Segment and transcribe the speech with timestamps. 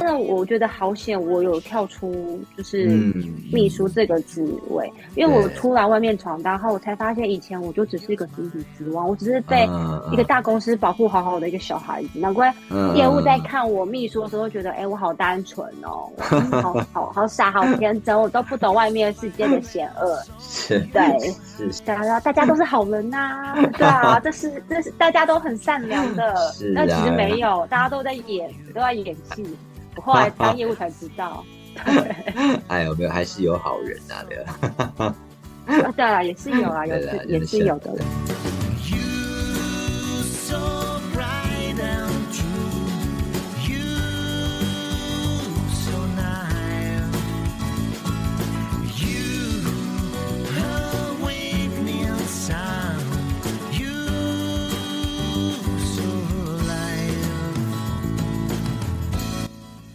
[0.00, 2.86] 那我觉得好险，我有跳出就是
[3.52, 9.68] 秘书这个职位，因为我出来外面闯荡后，我才发现以前我就只是一个井底之蛙，我只是被
[10.10, 12.18] 一个大公司保护好好的一个小孩子。
[12.18, 12.54] 难怪
[12.94, 16.10] 业务在看我秘书的时候，觉得哎，我好单纯哦，
[16.62, 20.18] 好 好好傻，好天真，我都不懂外面世界的险恶。
[20.40, 21.02] 是，对，
[21.56, 26.34] 是，大家大家都是好人呐，对啊，这是这是大家都很善良的，
[26.74, 29.56] 那其实没有，大家都在演，都在演戏。
[29.96, 31.44] 我后来当业务才知道，
[32.68, 34.24] 哎，呦没有还是有好人啊？
[34.28, 35.14] 对吧？
[35.96, 37.94] 对啊，也是有啊，有 是也是有的。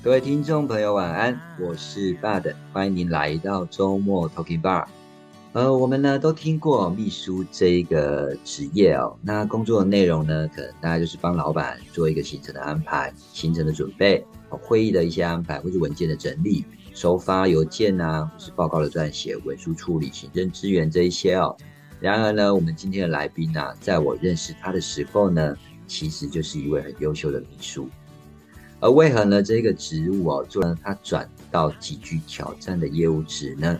[0.01, 4.85] 各位听众朋友，晚安，我是 Bud，欢迎您来到周末 Talking Bar。
[5.51, 16.63] 呃，我们呢都听过秘书这一个职业哦，那工作的内容呢，可能大家就是帮老板做一个行程的安排、行程的准备、会议的一些安排，或是文件的整理、
[16.93, 21.53] 收发邮件啊，或是报告的撰写、文书处理、行政支援这一些哦。
[21.99, 27.89] 然而呢，我们今天的来宾呢，在我认识他的时候呢，其实就是一位很优秀的秘书。
[28.81, 29.43] 而为何呢？
[29.43, 33.77] 这个职务哦，做呢，他转到极具挑战的业务职呢？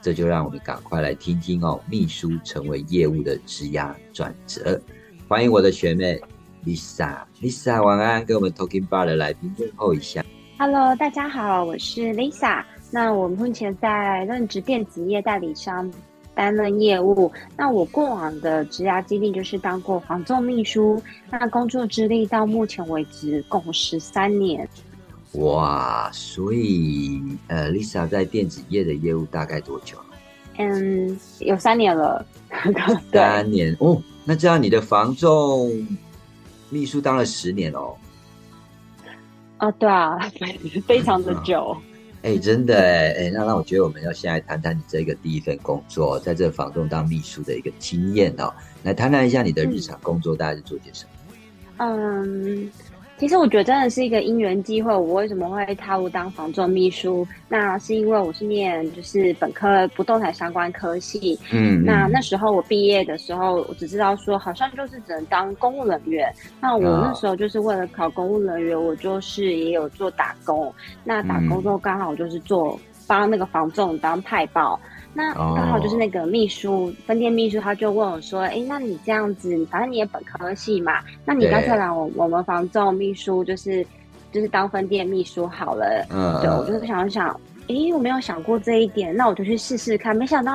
[0.00, 4.80] 这就让我们赶快来听听哦，秘书成为业务的职涯转折。
[5.26, 6.20] 欢迎我的学妹
[6.64, 10.24] Lisa，Lisa 晚安，跟我们 Talking Bar 的来宾问候一下。
[10.56, 12.62] Hello，大家好，我是 Lisa。
[12.92, 15.92] 那我目前在任职电子业代理商。
[16.38, 24.68] 担任业务，那我过往的职涯经历就是当过房仲秘书，那工作资历到目前为止共十三年。
[25.32, 29.98] 哇，所以呃，Lisa 在电子业的业务大概多久
[30.58, 32.24] 嗯，有三年了。
[33.12, 35.88] 三年哦，那这样你的房仲
[36.70, 37.96] 秘书当了十年哦。
[39.56, 40.16] 啊，对啊，
[40.86, 41.76] 非常的久。
[42.22, 48.52] 哎，真的哎哎，那那我觉得我们要先来谈谈你这个第一份工作，在这个房东当秘书的一个经验哦，
[48.82, 51.10] 来谈谈一下你的日常工作大概是做些什么？
[51.78, 52.70] 嗯。
[53.18, 54.94] 其实我觉得真的是一个因缘机会。
[54.94, 57.26] 我为什么会踏入当房仲秘书？
[57.48, 61.36] 那是因为我是念就是本科不动产相关科系。
[61.50, 66.32] 嗯，那那时候我毕业的时候，我只知道说好像就是只能当公务人员。
[66.60, 70.72] 那我那时候就是为了考公务人员，我就是也有做打工。
[71.02, 72.78] 那打工之后刚好就是做
[73.08, 74.78] 帮那个房仲当派报。
[75.14, 83.84] 那刚好就是那个秘书，分店秘书，他就问我说：“哎，那你这样子，反正你也本科系嘛，那你干脆来我我们房仲秘书，就是
[84.30, 87.28] 就是当分店秘书好了。”嗯，对我就是想想，
[87.68, 90.16] 哎，我没有想过这一点，那我就去试试看。
[90.16, 90.52] 没想到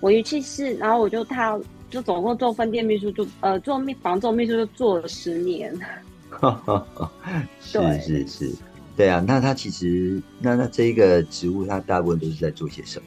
[0.00, 1.58] 我一去试，然后我就他
[1.90, 5.74] 就总共做分店秘书，就呃做秘房仲秘书就做了十年。
[7.60, 8.52] 是是是，
[8.96, 9.22] 对啊。
[9.26, 13.06] 那他其实那那这一个职务，他大部分都是在做些什么？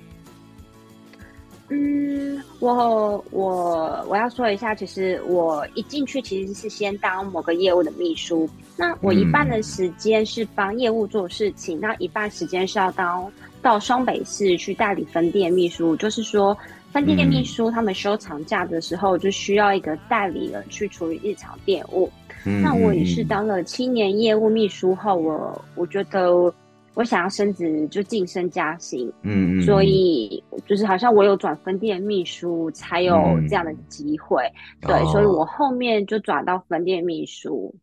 [1.71, 13.31] 嗯，我我我要说一下，其实我一进去其实是先当某个业务的秘书，那我一半的时间是帮业务做事情，那一半时间是要当
[13.61, 16.57] 到双北市去代理分店秘书，就是说
[16.91, 22.09] 分店秘书他们休长假的时候，就需要一个代理人去处理日常店务。
[22.43, 26.51] 那我也是当了七年业务秘书后，我我觉得。
[26.95, 33.13] 我想要升职，就晋升加薪，嗯嗯，所以就是好像我有转分店秘书才有
[33.47, 34.43] 这样的机会，
[34.81, 37.73] 对，所以我后面就转到分店秘书，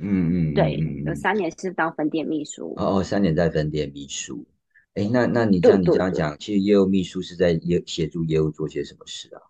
[0.00, 4.44] 嗯嗯，对，有三年是当分店秘书，哦哦，三年在分店秘书，
[4.94, 9.40] 哎，那那你像你这样讲，其实业务秘书是在业协助业务做些什么事啊？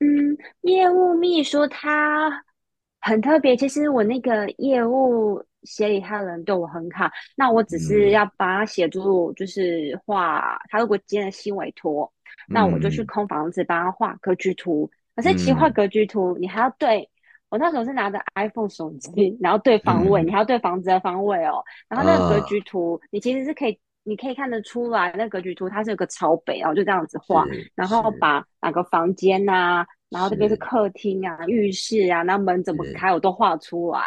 [0.00, 2.44] 嗯，业务秘书他
[3.00, 5.42] 很特别，其实我那个业务。
[5.64, 12.12] 协理他人对我很好，那我只是要帮他协助，就是画他如果接了新委托，
[12.48, 14.90] 那我就去空房子帮他画格局图。
[15.14, 17.08] 可是其实画格局图，你还要对
[17.50, 21.62] 我那时候是拿着 iPhone 手机，然后对方位，你还要对房子的方位哦。
[21.88, 27.44] 然后那个格局图，你其实是可以，你可以看得出来，那格局图它是有个朝北，然后就这样子画，
[27.74, 34.00] 然后把哪个房间呐，然后这边是客厅啊、浴室啊，那门怎么开，我都画出来。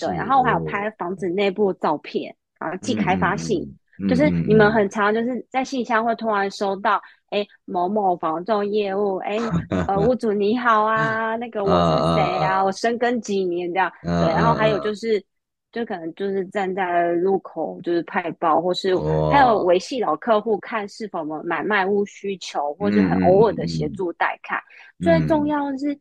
[0.00, 3.64] 对，然后我还有拍房子内部照片，然后寄开发信，
[4.08, 7.00] 就是你们很常就是在信箱会突然收到，
[7.30, 9.38] 哎，某某房仲业务，哎，
[9.88, 15.24] 呃，屋主你好啊，那个我是谁啊，我深耕几年这样，对，然后还有就是，
[15.72, 18.94] 就可能就是站在路口就是派报，或是
[19.30, 24.60] 还有哦，维系老客户看是否有买卖屋需求，或是很偶尔的协助带看。
[25.00, 25.46] 最重嗯。
[25.46, 25.98] 要的是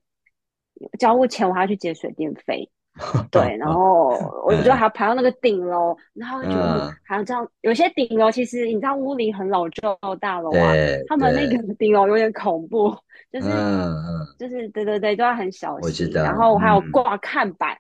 [0.98, 2.70] 交屋前我还要去结水电费。
[3.30, 4.10] 对，然 嗯，后
[4.46, 6.50] 我就嗯还爬到那个顶楼，然后就
[7.04, 7.46] 还要这样。
[7.62, 10.74] 有些顶楼其实你知道，屋里很老旧的大楼啊，
[11.10, 12.96] 他们那个，顶楼有点恐怖，
[13.32, 13.50] 就是
[14.40, 16.10] 就是对对对，都要很小心。
[16.14, 17.78] 然后我还有嗯挂看板，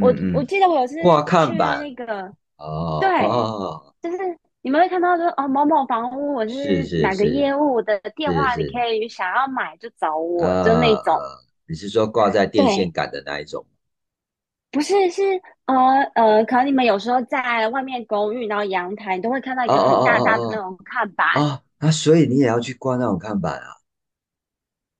[0.00, 4.18] 我我记得我有次挂看去板，那个，哦对，哦，就是
[4.62, 11.16] 你们会看到说哦某某房屋，我是是哪个业务的电话，你可以想要买就找我，就呃那种。
[11.16, 11.22] 呃，
[11.68, 13.66] 你是说挂在电线，杆的那一种？
[14.70, 15.22] 不是，是
[15.64, 15.74] 呃
[16.14, 21.26] 呃，可能你们有时候在外面公寓，然后阳台，你都会看到一个很大大的那哦种看板。
[21.34, 23.68] 哦哦，啊，所以你也要去挂那种看板啊？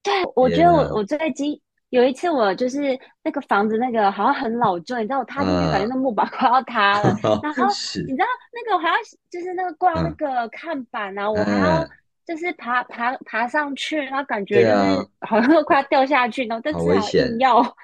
[0.03, 1.61] 对我觉得我我最近
[1.91, 7.15] 有一次，我就是那个房子那个好像很老旧，你知道我踏进去，感觉嗯，那木板快要塌了。
[7.43, 8.95] 然后是，你知道那个我还要
[9.31, 11.91] 就是那个挂那嗯个看板啊，我还要嗯，
[12.25, 17.77] 就是爬爬爬上去，然后感觉就是啊，好像快要掉下去，然后但好是还硬，要。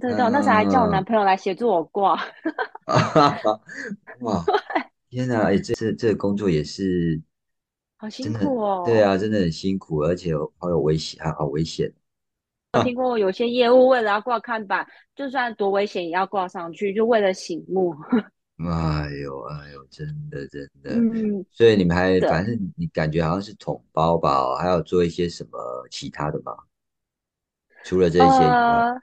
[0.00, 2.14] 对对对，我那时候还叫我男嗯，朋友来协助我挂，
[2.84, 3.38] 啊，
[4.20, 4.44] 哇，
[5.08, 7.20] 天哪，哎，这这这个工作也是
[7.96, 8.84] 好辛的，苦哦。
[8.84, 11.92] 对啊，真的很辛苦，而且好有危险，还好危险。
[12.72, 17.94] 我听过有些业务为了要挂看板，就算多危险也要挂上去，就为了醒目。
[18.58, 26.54] 哎呦哎呦，真的真的，嗯，所以你们还对，反正你感觉好像是统包吧，还有做一些什么其他的吗？
[27.84, 29.02] 除了这些以外，呃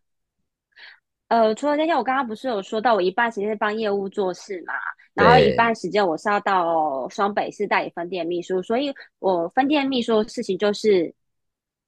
[1.29, 4.73] 呃，除了那些，我刚刚不是有说到，我一半时间是帮业务做事嘛，
[5.15, 11.11] 然后一对，半时间我是要到双北市代理分店秘书，所以我分店秘书的事情就是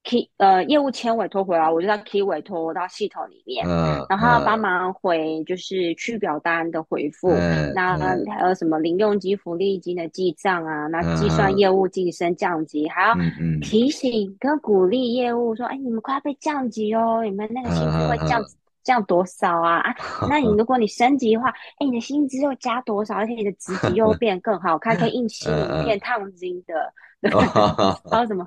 [0.04, 13.16] key 呃业务签委托回来，我就要 key 委托到系统里面，嗯然后帮嗯忙回就是去表单的回复，嗯那嗯还有什么零用金、福利金的记账啊，那计算嗯业务晋升降级，还要
[13.62, 18.44] 提醒跟鼓励业务说，哎，你们快要被降级哦，你们那个嗯薪资会降
[18.86, 19.80] 嗯嗯，降多少啊？
[19.80, 19.96] 啊，
[20.30, 23.16] 那你如果你升级的话，哎，你的薪资又加多少？
[23.16, 28.46] 而且你的职级又 变更好看，可以印新名片、烫金的，对，还哦，有什么？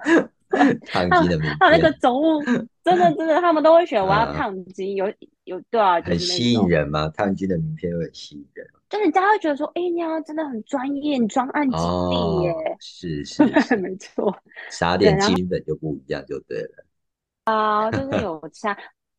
[0.87, 2.43] 烫金的名还有 那个片，总务，
[2.83, 5.13] 真的真的，他们都会选我要嗯，烫金，有
[5.45, 7.09] 有对啊，就很吸引人吗？
[7.15, 8.67] 烫金的名片会很吸引人。
[8.89, 14.35] 就是大家会觉得说，哎，你要真的很专业，你专案经历耶，哦，是是是，没错，
[14.71, 14.97] 撒。
[14.97, 16.85] 点金粉就不一样，就对了。
[17.45, 18.75] 啊，就是有差。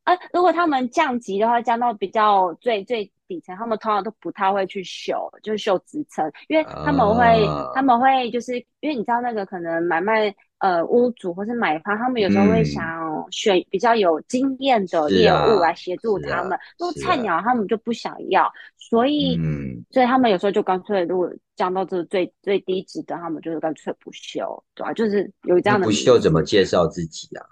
[0.10, 26.04] 啊，如果他们降级的话，降到比较最最底层，他们通常都不太会去修，就是修职称，因为他们会他啊，们会就是因为你知道那个可能买卖呃屋主或是买方，他们有时候会想嗯，选比较有经验的业务来协助他们，如果菜鸟他们就不想要，所以嗯，所以他们有时候就干脆如果降到这个最最低值的，他们就是干脆不修，对吧、就是有这样的不名字。
[26.04, 27.46] 秀怎么介绍自己啊？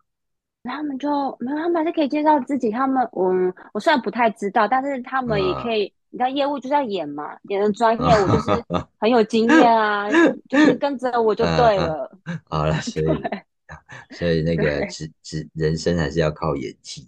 [0.67, 1.09] 然后他们就
[1.39, 2.69] 没有，他们还是可以介绍自己。
[2.69, 5.93] 他们，嗯，我虽然不太知道，但是他们也可啊，以。
[6.09, 8.63] 你知道业务就是要演嘛，演的专业，我就是
[8.97, 10.09] 很有经验啊，
[10.47, 12.09] 就是跟着我就对了。
[12.49, 13.05] 好了，所以
[14.15, 17.05] 所以那个对，只只人生还是要靠演技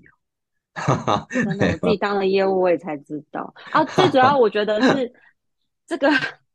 [0.86, 1.26] 哦。
[1.32, 3.82] 真的，我自己当了业务，我也才知道啊。
[3.86, 5.12] 最主要，我觉得是
[5.88, 6.10] 这个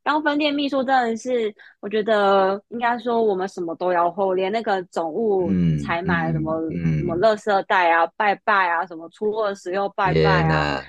[0.04, 7.16] 当分店秘书真的是，我觉得应该说我们什么都要会，连那个总务嗯采买什么嗯什么。
[7.16, 10.84] 嗯，垃圾袋啊、拜拜啊、什么初二十六拜拜啊，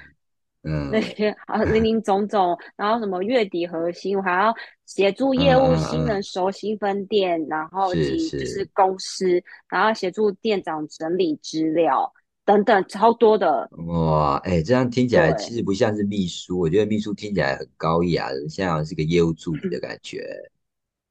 [0.64, 0.90] 嗯。
[0.92, 4.54] 那些啊林林总总，然后什么月底核心，我还要
[4.86, 8.48] 协助嗯业务新人熟悉分店，然后是及就是。
[8.48, 12.12] 是，公司，然后协助店长整理资料
[12.46, 13.68] 等等，超多的。
[13.88, 20.24] 哇，哎，这样听起来其，实不像是秘书，我觉得秘书听起来很高雅，像是个业务助理的感觉。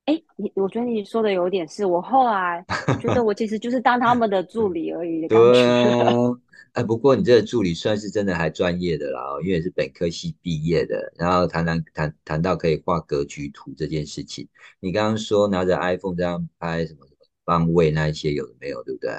[0.04, 2.64] 哎，你我觉得你说的有点是，我后来
[3.00, 5.52] 觉得我其实就是当他们的助理而已的感觉。
[5.52, 5.62] 对
[6.02, 6.12] 啊，
[6.74, 14.46] 哎，不过你这个助理算是真的还专业的啦哦，因为是本科系毕业的，然后谈谈谈谈到可以画格局图这件事情，
[14.78, 19.10] 你刚刚说拿着 iPhone 这样拍什么什么方位那一些有的没有，对不对？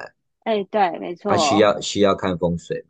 [0.45, 1.59] 哎，对，没啊，需。
[1.59, 2.85] 要需要看风水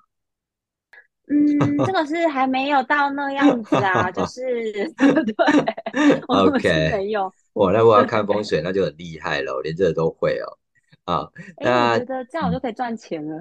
[1.27, 4.41] 嗯，这个 是还没有到那样子啊，就 是
[4.93, 7.33] 对，我们是 OK，没有。
[7.53, 10.57] 哇，那我要，看风水，那就很厉害了，我连这个都会哦。
[11.05, 11.31] 啊，
[11.61, 12.61] 那，我觉得这样我就嗯。
[12.61, 13.39] 可以赚钱了。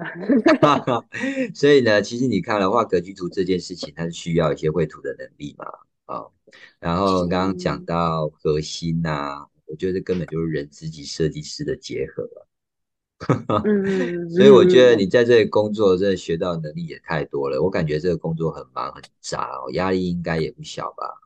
[1.53, 5.65] 所以呢，其实你看了画格局图这件事情，它是需要一些绘图的能力嘛，
[6.05, 6.25] 啊、
[6.79, 12.44] 然后刚刚讲嗯，到核心呐、我觉得根本就是人自己设计师的结合啊
[14.35, 17.61] 所以我觉得你在这里工作，真的学到能力也太多了。
[17.61, 21.21] 我感觉这个工作很忙很杂哦，压力应该也不小吧？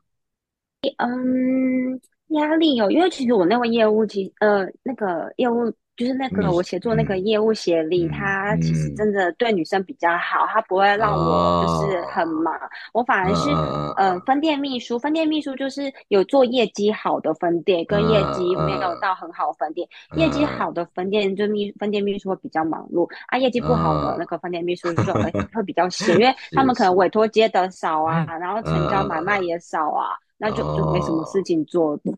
[0.98, 12.54] 嗯，压力有，因为其实我那位业务，其呃那个业务就是那个我你协作那个嗯业务协理，嗯他其实嗯，真的对女生比较好，他不会让我就是很哦，忙，
[12.94, 13.60] 我反嗯而是
[13.96, 18.98] 呃嗯分店秘书，分店秘书就是有做业绩好的分店，跟业嗯绩没有嗯。
[19.00, 20.46] 到很好的分店，业绩嗯。
[20.46, 24.16] 好的分店就秘分店秘书会比较忙碌，啊，业绩不好的嗯。
[24.18, 29.46] 那个分店秘书就会 会比较闲，因为 他们可能委托接的少啊，嗯然后成交买卖嗯。
[29.46, 30.16] 也少啊。
[30.42, 31.96] 那就就没什么事哦，情做。
[31.98, 32.14] 对，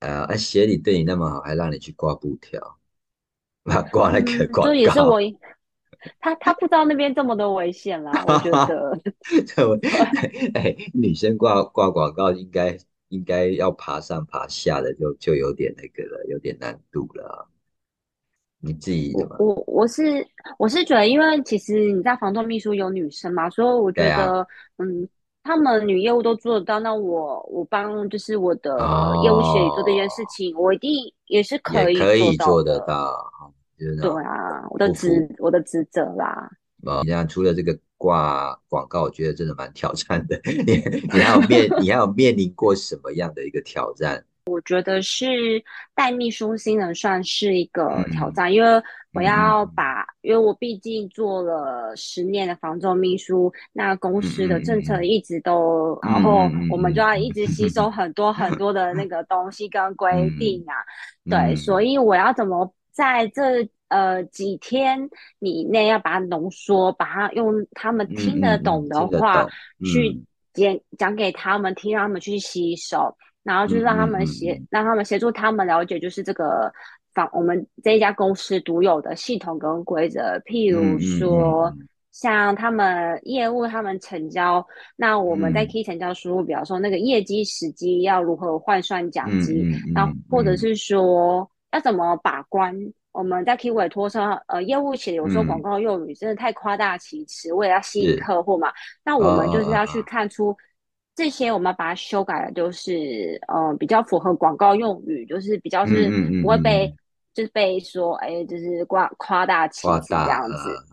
[0.00, 2.77] 呃，啊，协理对你那么好，还让你去挂布条，
[3.90, 4.74] 挂那个广告。
[4.74, 5.20] 也是我，
[6.20, 8.98] 他他不知道那边这么多危险啦， 我觉得。
[10.54, 12.76] 哎，女生挂挂广告应该
[13.08, 17.44] 应该要爬上爬下的，就就有点那个了，有点难度了啊。
[18.60, 19.36] 你自己的嘛？
[19.38, 20.26] 我我我是
[20.58, 24.44] 我是觉得，因为其实你在房东秘书有女生嘛，所以我觉得，
[24.78, 25.08] 嗯，
[25.44, 28.76] 他们女业务都做得到，那我我帮就是我的
[29.22, 30.90] 业务协理做这件事哦，情，我一定
[31.26, 33.14] 也是可以也可以做得到
[33.78, 35.28] 对啊，我的职。
[35.38, 36.50] 我的职责啦。
[36.86, 40.40] 呃，你看除了这个挂广告，我觉得真的蛮挑战的。
[40.46, 40.76] 你
[41.12, 44.24] 你还有面 你还有面临过什么样的一个挑战？
[44.46, 45.26] 我觉得是
[45.94, 48.82] 带秘书新人算是一个挑嗯战，因为
[49.12, 60.64] 我要把，因为我毕竟做了十年的房仲秘书，那公嗯司的政策一直都，然后我们就要嗯一直吸收很多很多的那个东西跟规 定
[61.26, 69.46] 嗯啊，对，所嗯以我要怎么在这呃几天以内要把它浓缩，把它用他们嗯听得懂的话。
[69.84, 73.16] 去嗯讲讲给他们听，让他们去吸收。
[73.44, 76.72] 然后就让他们协，嗯让他们协助他们了解，就是这个
[77.14, 80.20] 房我们这一家公司独有的系统跟规则。
[80.44, 92.74] 譬如说，嗯像他们业务，他们成交，那我们在嗯 key 成交输入表说那个业绩时机要如何换算奖金，嗯嗯然后嗯嗯或者是说要怎么把关。
[93.12, 98.72] 我们在 key 委托上，呃，业务写有时候广嗯，告用语真的太夸大其词，为了要吸引客户嘛，
[99.02, 100.56] 那啊我们就是要去看出
[101.16, 106.08] 这些，我们把它修改的，就是呃比较符合广告用语，就是比较是
[106.42, 106.96] 不会被嗯嗯，
[107.34, 110.84] 就是被说哎，就是夸夸大其词这样子。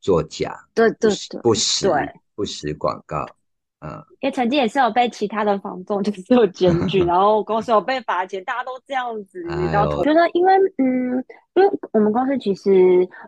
[0.00, 1.40] 作假，对对对。
[1.40, 1.88] 不对，实
[2.36, 3.26] 不实广告，
[3.84, 9.40] 嗯因为曾经也是有被其他的房仲就是有检举， 然后公司有被罚钱，大家都这样子，
[9.72, 11.22] 然后我觉得因为嗯，
[11.54, 12.70] 因为我们公司其实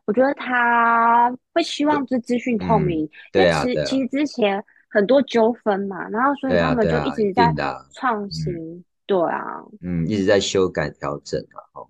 [0.06, 7.52] 我觉得他会希望是资讯透嗯，明，对啊对啊其其实之前很多纠纷嘛，然后所以他们就一直在
[7.92, 8.84] 创嗯新。
[9.06, 11.86] 对啊，嗯，一直在修改调整啊，哦。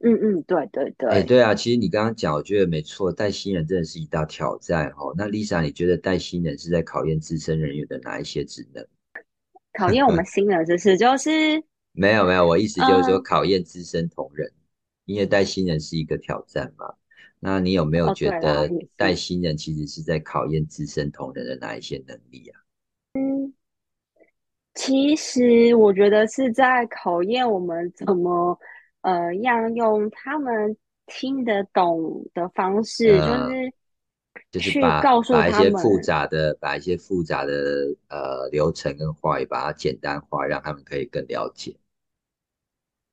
[0.00, 5.14] 嗯嗯，对对哎，对，对啊，其实你刚刚讲，我觉得没错，带新人真的是一大挑战哦。
[5.16, 8.86] 那 Lisa，你觉得带新人是在考验资深人员的哪一些职能？
[9.72, 11.62] 考验我们新人知识就是
[11.92, 14.50] 没有没有，我意思就是说嗯考验资深同仁，
[15.06, 16.94] 因为带新人是一个挑战嘛。
[17.38, 18.70] 那你有没有觉得。
[18.96, 22.60] 带新人其实是在考验资深同仁的哪一些能力啊？
[23.14, 23.52] 嗯
[24.74, 28.58] 其实我觉得是在考验我们怎么
[29.06, 33.72] 呃要用他们听得懂的方式，就呃，是
[34.50, 35.96] 就是把去告诉把一些复。
[36.00, 37.52] 杂的把一些复杂的
[38.08, 41.76] 呃流程跟话语把它简单化，让他们可以更了解。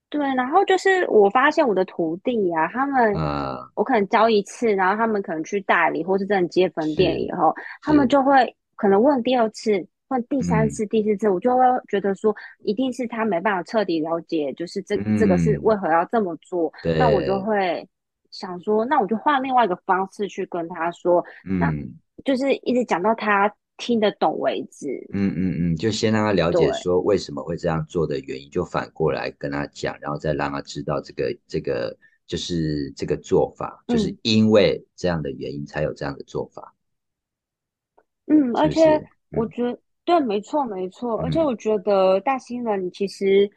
[0.10, 9.88] 对，然后就是我发现我的徒弟啊，他们呃，我可能教一次，然后他们可能去代理或是真的接分店是以后，他们是，就会可能问第二次。
[10.10, 10.70] 问第三嗯。
[10.70, 16.72] 次、第四次，我就会觉得说，一定是他没办法彻底了解，就是这这个是为嗯，何要这么做。
[16.98, 17.88] 那我就，会
[18.32, 21.24] 想说，那我就换另外一个方式去跟他说，
[21.60, 21.94] 那嗯。
[22.24, 24.88] 就是一直讲到他听得懂为止。
[25.12, 34.18] 嗯嗯嗯，就先让他了解，说为什么会这样做的原因，就反过来跟他讲，然后再让他知道这个这个就是这个做法，就是嗯。
[34.22, 36.74] 因为这样的原因才有这样的做法，
[38.28, 41.46] 嗯，而且我觉得对，没错没错，而且嗯。
[41.46, 43.50] 我觉得大新人其实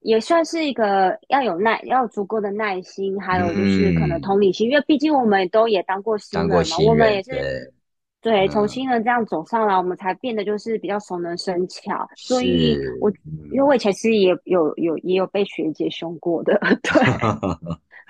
[0.00, 8.48] 也算是一个要有耐，要有足够的耐心，还有就是可能嗯，同理心，因为毕竟我们都也当过新当过人嘛，我们也是对，对。
[8.48, 12.06] 从嗯，新人这样走上来，我们才变得就是比较熟能生巧。
[12.14, 13.10] 所以是，我
[13.50, 17.02] 因为嗯，我以前其实也有有也有被学姐凶过的， 对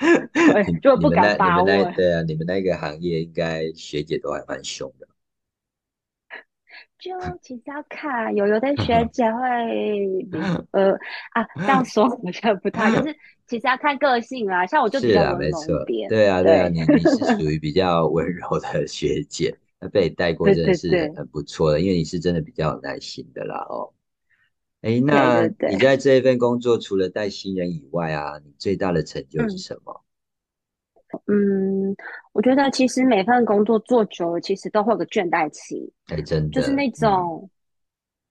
[0.53, 1.95] 对，你就不敢你们那你们那发问。
[1.95, 5.07] 对啊，你们那个行业应该学姐都还蛮凶的，
[7.01, 10.29] 就其实要看，有有的学 姐会
[10.73, 10.93] 呃
[11.33, 13.15] 啊这样说，我觉得不太，就是
[13.47, 14.67] 其实要看个性啦。
[14.67, 23.93] 像我就比是啊，较温没错，柔一点，对啊，对啊，对，你你是 属于比较温柔的学姐，那被你带过的是很不错的，因为你是真的比较有耐心的啦哦。
[24.83, 29.59] 哎，那你在这一份工作除了带新人以外啊，你最大的成就是嗯。
[29.59, 30.03] 什么？
[31.31, 31.97] 嗯，
[32.33, 37.51] 我觉得其实每份工作做久了，其实都会有个倦怠期，哎，真的，就是那嗯种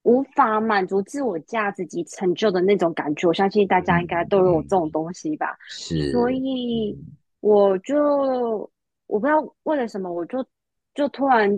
[0.04, 3.28] 无法满足自我价值及成就的那种感觉。
[3.28, 5.56] 我相信大家应该嗯都有这种嗯，东西吧。
[5.68, 8.70] 是所，以嗯我就
[9.08, 10.46] 我不知道为了什么，我就
[10.94, 11.50] 就突然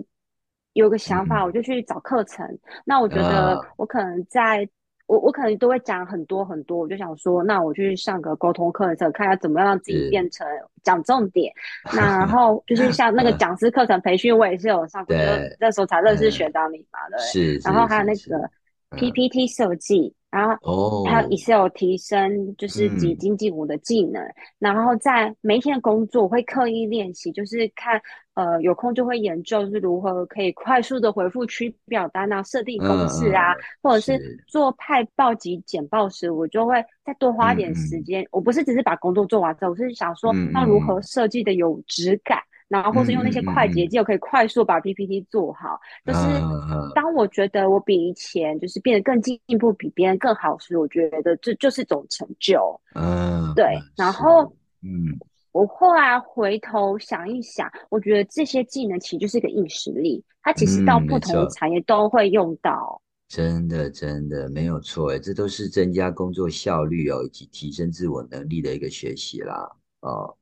[0.74, 2.46] 有个想法，嗯我就去找课程。
[2.84, 4.68] 那我觉得啊，我可能在
[5.06, 10.46] 我我可能都会讲很多很多，我就想说，那我去上个沟通课程，看下怎么样让自己，变成
[10.82, 11.52] 讲重点。
[11.94, 17.18] 那然后就是像那个呃，讲师课程培训，我也是有上过，就，那时候才认识嗯，学长你嘛，对？
[17.18, 18.50] 是然后还有那个嗯
[18.96, 24.22] ，PPT 设计，然后还有哦，Excel 提升，就是及嗯经济我的技能。
[24.58, 28.00] 然后在每一天的工作我会刻意练习，就是看
[28.34, 38.26] 呃有空就会研究是如何可以快速的回复区表单啊，设定嗯公式啊，或者是是，做派报及简报时，我就会再多花点时间。
[38.30, 42.38] 我不是只是把工作做完之后，我是想说嗯要如何嗯设计的有质感。
[42.72, 45.78] 然后或是用那些快捷键，可以快速把 PPT 做好。
[46.06, 52.80] 就嗯是当我觉得我比以前就是变得更进步，比别人更好时，我觉得这就是一种成就。
[52.94, 54.44] 对，嗯对，然后
[54.80, 55.12] 嗯
[55.52, 61.46] 我后来回头想一想，我觉得这些技能其实就是一个硬实力，它其实到嗯，不同的。
[61.50, 62.98] 产业都会用到。
[63.28, 69.70] 真的，真的没有错，诶，这都是增加工作效率哦，以及提升自我能力的一个学习啦。
[70.00, 70.34] 哦，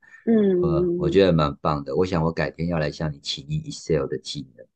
[0.62, 1.94] 呃，我我，觉得蛮棒的。
[1.96, 4.66] 我想我改天要来向你请教 Excel 的技能。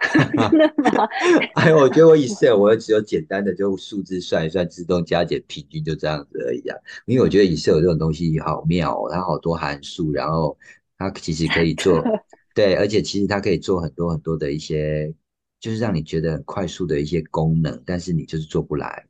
[0.50, 1.08] 真的吗？
[1.54, 6.76] 哎，我觉得我 Excel 我只有简单的就数字算一算，自动加减平均就这样子而已啊。
[7.06, 10.56] 因为我觉得 Excel 这种东西好妙哦，它好多函数，然后
[10.96, 12.00] 它其实可以做，
[12.54, 15.12] 对，而且其实它可以做很多很多的一些，
[15.58, 19.04] 就是让你觉得很快速的一些功能，但是你就是做不来。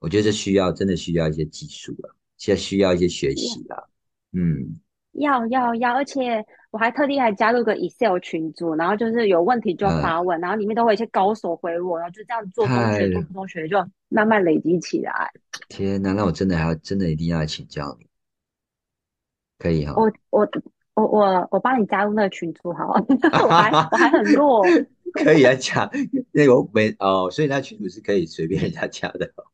[0.00, 3.82] 我觉得这需要真的需要一些技术了，现在需要一些学习啦。
[4.36, 4.78] 嗯，
[5.12, 13.78] 要要要，而且我还特地还加入个 Excel 群组，然后就是有问题就呃，发问，然后里面都会有一些高手回我，然后就这样做中学中学就
[14.10, 15.30] 慢慢累积起来。
[15.68, 18.06] 天哪，那我真的还要真的一定要来请教你，
[19.58, 20.46] 可以哈、我我
[20.92, 23.06] 我我我帮你加入那个群组好了，
[23.42, 24.62] 我还 我还很弱，
[25.14, 25.90] 可以来加，
[26.32, 29.44] 那个我没哦，所以那群主是可以随便人家加的哦。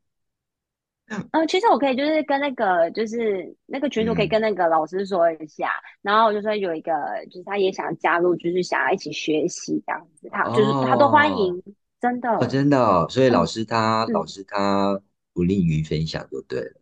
[1.32, 5.70] 嗯，其实我可以就是跟那个就是那个群主可以嗯，跟那个老师说一下，
[6.00, 6.92] 然后我就说有一个
[7.30, 11.62] 就是他也想加入，就是想要一起学习这样子，他就是他都欢哦迎，
[12.00, 14.28] 真哦，的，真的哦，所以老嗯师他老嗯。
[14.28, 15.00] 师他
[15.34, 16.80] 不利于分享就对了。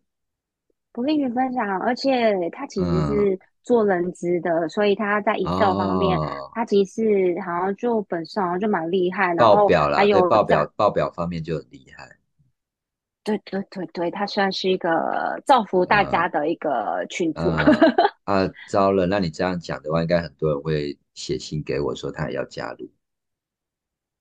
[0.93, 12.09] 不利于分享，而且他其实嗯，是做人资的，所以他在 Excel 方面，哦，他其实好像就本身好像就蛮厉害，然后还报表啦，对，报表，报表方面就很厉害。
[13.23, 17.41] 对对对对，他算是一个造福大嗯家的一个群主。
[17.41, 17.65] 嗯
[18.25, 22.89] 啊，糟了，那你这样讲的话，应该很多人会写信给我说他也要加入。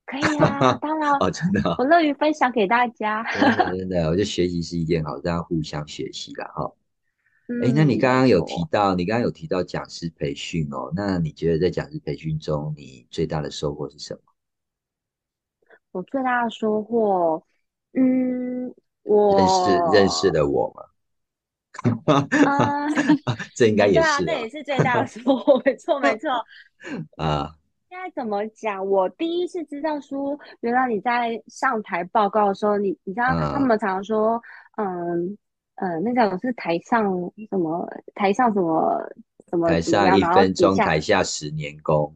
[0.07, 3.23] 可以啊，当然 哦，真的哦我乐于分享给大家。
[3.33, 6.73] 真的 真的，我觉得学习是一件好，大家互相学习啦哈。
[7.65, 14.21] 哎，那你嗯，刚刚有提，到，你刚刚有提到讲师培训哦，那你觉得在讲师培训中，你最大的收获是什么？
[15.93, 17.45] 我最大的收获，
[17.95, 18.73] 嗯，
[19.29, 20.85] 认识认识我，了我吗？
[22.43, 22.87] 啊，
[23.55, 26.31] 这应该也是的这也是最大的收获，没错没错。
[27.17, 27.57] 啊，
[27.91, 28.87] 应该怎么讲？
[28.87, 34.41] 我第一次知道说，原来你在上台报告的时候，你你知道他嗯，们常说，
[34.77, 35.37] 嗯
[35.77, 37.05] 呃，那种是台上
[37.49, 39.01] 什么台上什么
[39.49, 42.15] 什么台上一分钟，台下十年功。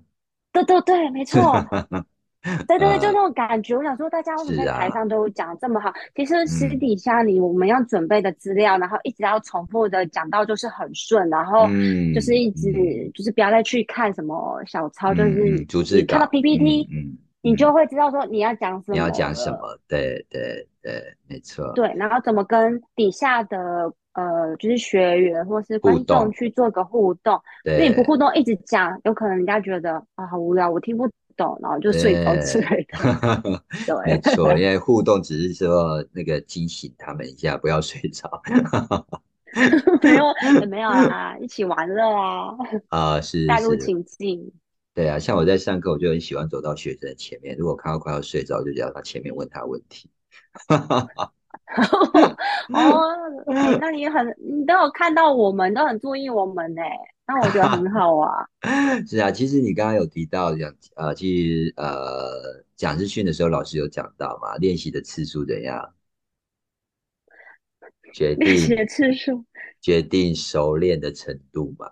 [0.53, 1.53] 对对对，没错，
[2.69, 3.77] 对对对，就呃，那种感觉。
[3.77, 5.93] 我想说，大家为什么在台上都讲这么好？
[6.15, 11.67] 其实私嗯底下你我们要准备的资料，然后一直要重复的讲到就是很顺，然后
[12.15, 16.87] 就是嗯一直嗯就是不要再去看什么小抄，就是你看到 PPT，
[17.41, 19.09] 你就会知道说你要讲什么你要。
[19.11, 19.79] 讲什么？
[19.89, 28.05] 对对对，没错，对，然后怎么跟底下的呃，就是学员或是观众，去做个互动，因为你不。
[28.05, 33.63] 互动一直讲，有可能人家觉得啊好无聊，我听不懂，然后就睡着之，类的。
[33.87, 38.43] 对， 没错，因为互动只是说那个惊醒他们一下，不要睡着。
[40.03, 40.25] 没有
[40.61, 42.57] 也没有啊，一起玩乐啊，
[42.91, 44.51] 啊、是带入，情境。
[44.95, 50.11] 对啊，像我在上课，我就很喜欢走到学生的前面，如果看到快要睡着，就叫他前面问他问题。
[50.69, 51.09] 哦，
[53.47, 56.83] 哎，那你很，你都有看到我们，都很注意我们呢，
[57.27, 58.47] 那我觉得很好啊。
[59.09, 65.95] 是啊，其实你刚刚有提到讲，呃，其实呃，讲师训的时候，老师有讲到嘛，练习的次数怎样，
[68.13, 69.45] 决练习定的次数，
[69.81, 71.91] 决定熟练的程度嘛。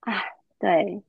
[0.00, 0.22] 哎，
[0.58, 1.02] 对，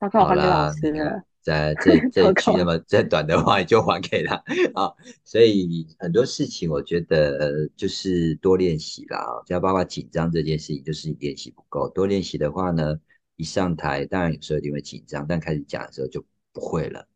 [0.00, 2.64] 糟糕，我还给老师了，在这这一句那。
[2.64, 4.34] 么这短的话，你就还给他
[4.74, 4.92] 啊。
[5.24, 9.24] 所以很多事情，我觉得呃就是多练习啦。
[9.46, 11.88] 要包括紧张这件事情，就是练习不够。
[11.90, 12.98] 多练习的话呢，
[13.36, 17.06] 一上台，当然有时候一定会紧张，但开始讲的时候就不会了。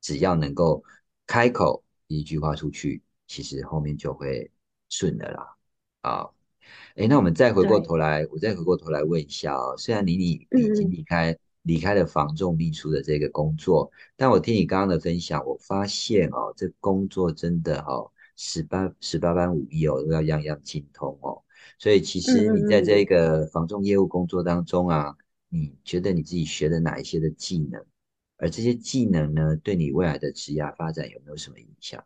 [0.00, 0.84] 只要能够
[1.26, 4.48] 开口一句话出去，其实后面就会
[4.88, 5.56] 顺的啦。
[6.02, 6.30] 啊，
[6.94, 21.42] 哎，那我们再回过，头来，我再回过头来问一下哦，虽然你你你已经离开离开了房仲秘书的这个工作，但我听你刚刚的分享，我发现哦，这工作真的哦，十八十八般武艺哦，都要样样精通哦。
[21.78, 25.14] 所以其嗯实你在这个房仲业务工作当中啊，
[25.50, 27.84] 你觉得你自己学了哪一些的技能？
[28.38, 32.02] 而这些技能呢，对你未来的职业发展有没有什么影响？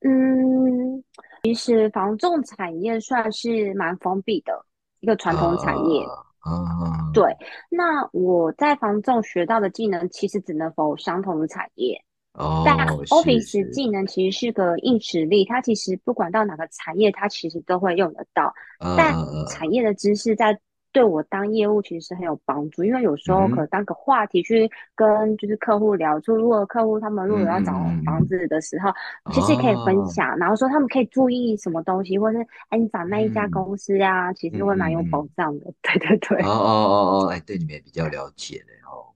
[0.00, 1.04] 嗯，
[1.44, 4.66] 其实房仲产业算是蛮封闭的
[4.98, 6.02] 一个传统产业。
[6.02, 7.36] 啊啊对，
[7.70, 12.04] 那我在房仲学到的技能，其实只能否相同的产业。
[12.36, 18.52] 但哦，但 Office，技能其实是个硬实力，它其实不管到哪个产业，它其实都会用得到。
[18.80, 19.14] 嗯但
[19.48, 20.58] 产业的知识在
[20.94, 27.72] 对我当业务其实是很有帮助，因为有时候可能当个话题去跟就是客户聊，就如果客户他们如果要找
[28.06, 28.90] 房子的时候，
[29.32, 35.66] 其实也可以分哦，享，然后说他们可以注意什么东西，或是哎你找那一家嗯公司呀、其实嗯会蛮有保障的。
[35.82, 39.10] 对对哦哦，哦哦，哎，对你们也比较了解的哦。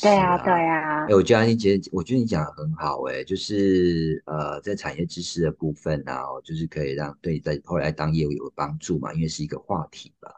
[0.00, 10.30] 对啊对是啊，哎，啊，我觉得你姐，我觉得你讲的很好，哎，就是呃，在产业知识的部分呢、哦，就是可以让对在后来当业务有帮助嘛，因为是一个话题嘛。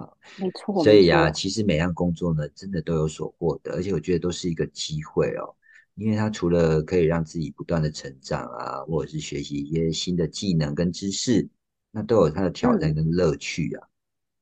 [0.00, 5.54] 啊，没错所以呀、其实每样工作呢，真的都有所获得，而且我觉得都是一个机会哦，
[5.94, 11.48] 因为它除了可以让自己不断的成长啊，或者是学习一些新的技能跟知识，
[11.90, 12.94] 那都有它的挑战嗯。
[12.94, 13.88] 跟乐趣啊。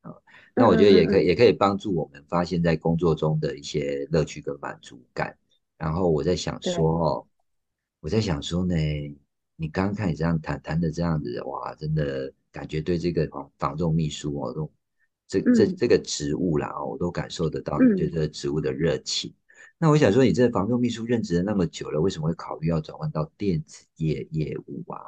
[0.03, 0.23] 啊，嗯
[0.55, 5.37] 那我觉得也可以，也可以帮助我们发现，在工作中的一些乐趣跟满足感。
[5.77, 7.27] 然后我在想说，哦，
[8.01, 8.75] 我在想说呢，
[9.57, 14.71] 你刚刚看你这样谈谈的这样子，哇，真的感觉对这个房房仲秘书哦，都
[15.29, 19.33] 这这嗯这个职务啦，哦，我都感受得到你对嗯，这个职务的热情。
[19.79, 24.99] 那我想说，你这个房仲秘书任职了那么久了，为什么会考虑要转换到电子业业务啊？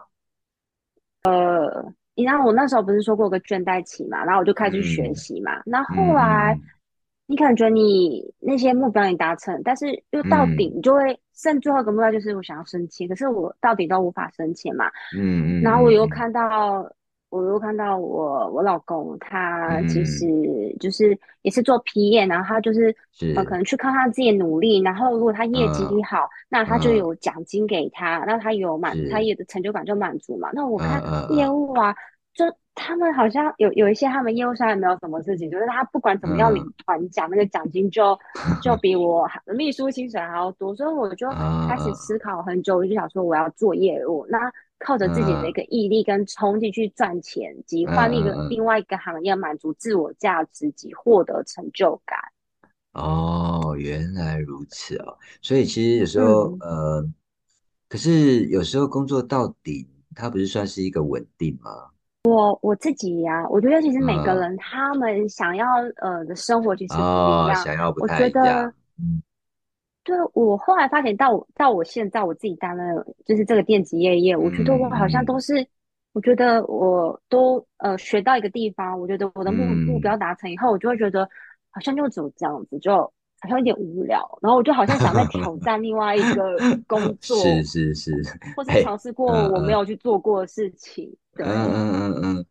[2.14, 5.62] 你知道我那时候不是说过有个倦怠期嘛，然后我就开始学嗯习嘛。
[5.64, 6.60] 那后嗯来嗯
[7.26, 14.86] 你感觉你那些目标你达成，但是又到顶，就会剩最后一个目标就是我想要升迁，可是我到底都无法升迁嘛。
[15.16, 16.92] 嗯嗯然后我又看到，
[17.30, 22.94] 我又看到我我老公他其实嗯，就是也是做 PM，然后他就是
[23.34, 26.96] 呃可，能去靠他自己的努力，然后如果他业绩嗯好，那他就嗯。
[26.96, 30.50] 有奖金给他，那他有满他是，也的成就感就满足嘛。
[30.52, 31.94] 那我嗯看业务啊。
[32.32, 32.44] 就
[32.76, 36.72] 他们好像有有一些他们业务上也没有什么事情，就是他不管怎么样领嗯。
[36.86, 38.16] 团奖，那个奖金就
[38.60, 41.26] 就比 我还秘书薪水还要多，所以我就
[41.66, 44.38] 开始嗯思考很久，我就想说我要做业务，那
[44.80, 52.18] 靠着自己的一嗯个毅力跟冲劲去赚钱，及嗯换另一个另外一个行业满足自我价值及获得成就感。
[52.94, 55.16] 哦，原来如此哦。
[55.40, 57.10] 所以其实有时候，嗯，呃，
[57.88, 61.70] 可是有时候工作到底，它不是算是一个稳定吗？
[62.24, 65.66] 我我自己呀、我觉得其实每个嗯，人他们想要
[66.02, 68.32] 呃的生活其实不一哦，想要不我太一样。
[68.32, 69.22] 觉得嗯
[70.10, 75.40] 对，我后来发现到我到我现在我自己担任就是这个电子业业，我觉得我好像都嗯。
[75.40, 75.66] 是，
[76.12, 81.28] 我觉得我都呃学到一个地方，我觉得我的目目标达成以后，我就会觉得
[81.70, 82.92] 好像就只有这样子，就
[83.40, 88.12] 好像有点无聊，然后我就好像想再挑战另外一个 工作，是是是，
[88.56, 88.64] 或。
[88.64, 89.26] 是，尝试过。
[89.28, 91.06] 我没有去做过的事情。
[91.06, 92.46] 嗯对，嗯嗯嗯，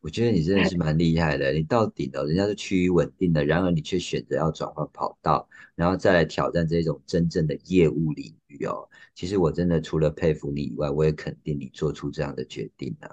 [0.00, 1.52] 我觉得你真的是 蛮厉害的。
[1.52, 8.88] 你到顶了，人家是趋于稳定的，然而你却选择要转换跑道，然后再来挑战这种真正的业务领域哦。
[9.14, 13.10] 其实我真的除了佩服你以外，我也肯定你做出这样的决定啊。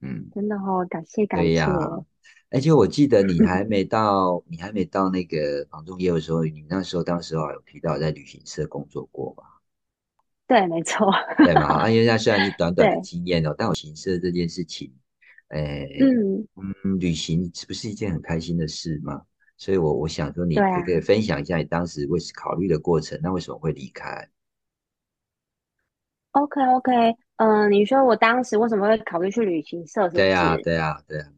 [0.00, 1.46] 嗯，真的哦，感谢感谢。
[1.46, 1.68] 对呀。
[2.50, 9.42] 而且我记得你还 没到，你还没到那个房仲业务的时候，你那时候当时候有提到在旅行社工作过嘛？
[10.46, 11.80] 对，没错，对嘛？
[11.80, 14.92] 啊，因为那虽然是短短的对，经验哦，但我行社这件事情，
[15.48, 16.46] 诶，嗯。
[16.56, 19.22] 嗯，旅行是不是一件很开心的事吗？
[19.56, 23.18] 所以我我想说，你对啊可不可以分享一下你当时为考虑的过程？
[23.22, 24.28] 那为什么会离开
[26.32, 30.56] ？，OK OK，嗯、你说我当时为什么会考虑去旅行社，是对呀？
[30.58, 31.32] 对呀，对呀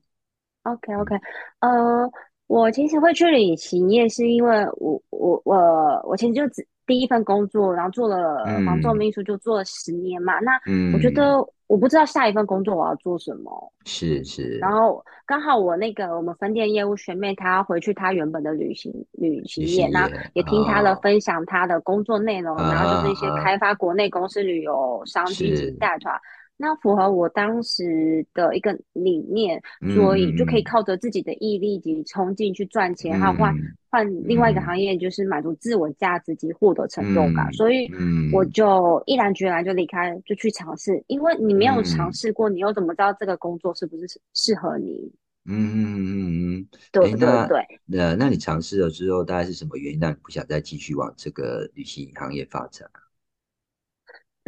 [0.65, 1.15] ，OK 嗯 OK，
[1.61, 2.11] 呃，
[2.47, 10.39] 我其实会去旅行业，是因为我我我我其实就只第一份工作，然后做了房仲嗯秘书，就做了十年嘛。
[10.41, 10.53] 那
[10.91, 20.99] 我觉嗯，得我不知道下一份工作我要做什么，是是，然后刚好我那个我们分店业务学妹她回去她原本的旅行旅旅行业，那也听她的啊。
[21.03, 26.15] 分享她的工作内容，然后就是啊一些啊，开发国内公司旅游商机以及是，带团。
[26.57, 37.47] 那符合我当时的一个理念，嗯所以就可以嗯靠着自己的毅力及冲劲去赚钱，还有换嗯换另外一个嗯行业，就是满足自我价值及获得成就感。
[37.49, 37.89] 嗯所以
[38.33, 41.03] 我嗯就毅然决然就离开，就去尝试。
[41.07, 45.13] 因为你没有尝嗯试过，你又怎么知道这个工作是不是适适合你？
[45.49, 52.91] 嗯嗯嗯嗯，对对对，那那你尝试了之后，大概是什么原因让你不想再继续往这个旅行行业发展？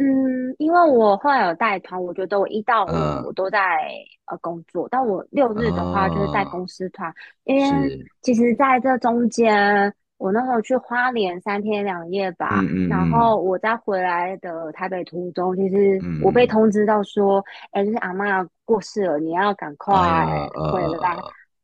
[0.01, 3.59] 嗯，因为我后来有带团，我觉得我一到五嗯，我都在
[4.27, 16.47] 呃工作，但我六日的话就是带哦，公司团，因为是，其实在这中间，我那时候去花莲三天两夜吧，嗯然嗯后我在回来的台北途中，其实我被嗯。
[16.47, 19.91] 嗯，通知到说，哎，就是阿嬷过世了，你要赶快
[20.71, 21.17] 回来。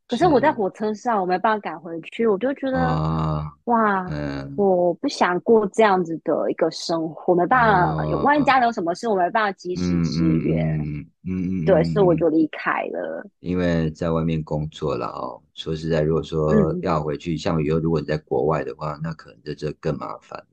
[0.08, 13.26] 呃，可是我在火车上，我没办法赶回去，我就觉得，啊，哇，嗯，我不想过这样子的一个生活，没办法，有万一家哦，里有什么事，我没办法及时嗯支援，嗯嗯对，所以我就离开了。
[13.40, 20.44] 因为在外面工作了哦，说实在，如果说嗯，要回去，像以后如果你在国外的话，那可能在这更麻烦。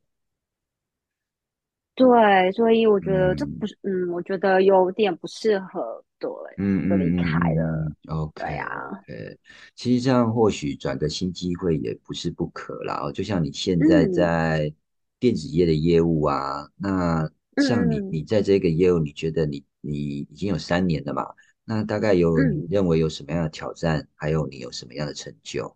[1.94, 7.62] 对，所以我觉得这不嗯是，嗯，我觉得有点不适合，对，嗯就离嗯开了。
[7.64, 9.38] 嗯嗯嗯，OK 对呀，OK，
[9.74, 13.00] 其实这样或许转个新机会也不是不可啦。
[13.02, 14.72] 哦，就像你现在嗯在
[15.18, 21.26] 电子业的业务啊，那像你嗯你在这个业务，你觉得你你已经有三年了嘛？
[21.64, 22.68] 那大概有你嗯。
[22.68, 25.74] 认为有什么样的挑战，还有你有什么样的成就？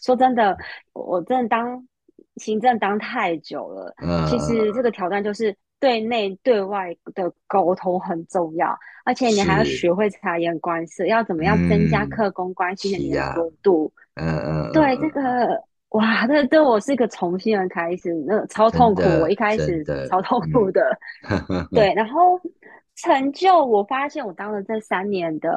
[0.00, 0.56] 说真的，
[0.92, 1.86] 我真的当
[2.36, 3.94] 行政当太久了。
[4.28, 13.92] 其实这呃，个挑战就是对内对外的沟通很重要，而且你还要是，学会察言观色，要怎么样增加嗯，客工关系的粘是呀，着度。
[14.14, 19.02] 嗯嗯嗯对这个，哇，这对我是一个重新的开始，那超痛苦。
[19.20, 20.98] 我一开始，超痛苦嗯，的，
[21.72, 22.40] 对，然后
[22.96, 25.50] 成就，我发现我当了这三年的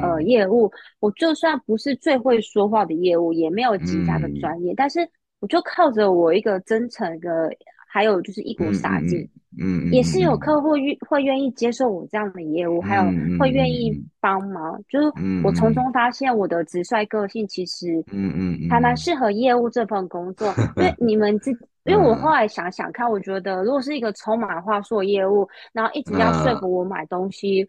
[0.00, 0.70] 呃嗯业务，
[1.00, 5.00] 我就算不是最会说话的业务，也没有极佳的嗯专业，但是
[5.40, 7.50] 我就靠着我一个真诚的，
[7.88, 9.20] 还有就是一股嗯傻劲，
[9.58, 10.38] 嗯嗯也是有嗯。
[10.38, 14.82] 客户愿会愿意接受我这样的业务，还有嗯会愿意嗯帮忙。
[14.88, 15.74] 就是我从嗯。
[15.74, 18.96] 中发现我的直率个性其实嗯嗯还蛮嗯。
[18.96, 21.50] 适合业务这份工作， 因为你们自。
[21.86, 22.32] 因为我后嗯。
[22.32, 26.58] 来想想看，我觉得如果是一个充满话术的业务，然后一直要说嗯。
[26.58, 27.64] 服我买东西，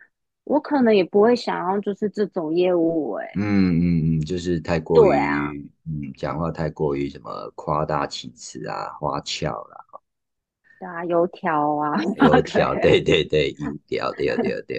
[0.48, 3.26] 我可能也不会想要就是这种业务、欸。
[3.26, 9.86] 哎，嗯嗯嗯，就是太过对啊，于嗯讲话太过于什么夸大其词啊、花俏啦、
[10.80, 14.78] 对啊，油条啊，油条，对对对油条，对，对对对，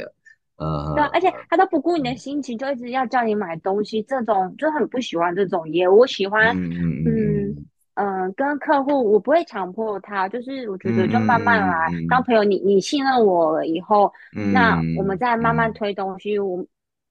[0.94, 5.98] 对 啊，而且呃他都不顾你的嗯心情，就一直要叫你买东西，这种就很不喜欢这种业务。
[5.98, 7.66] 我喜欢，嗯嗯
[7.98, 14.12] 嗯跟客户我不会强迫他，就是我觉得就慢慢来，当嗯朋友你你信任我了以后，
[14.52, 16.64] 那我们嗯再慢慢嗯推东西，我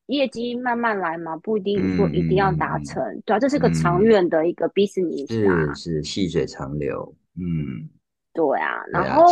[0.05, 5.73] 业绩慢慢来嘛，不一定说嗯一定要嗯达成，对啊，这是个长嗯，远的一个 business 啊。
[5.75, 7.89] 是是细水长流，嗯，
[8.33, 9.25] 对啊，然后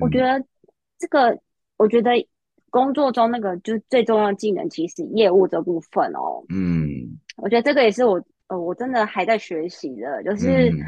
[0.00, 0.42] 我觉得
[0.98, 1.38] 这个，
[1.76, 2.10] 我觉得
[2.70, 7.18] 工作中那个就是最重要的技能，其实业务这部分哦，嗯。
[7.38, 8.22] 我觉得这个也是我
[8.52, 10.78] 呃我真的还在学习的，就是嗯。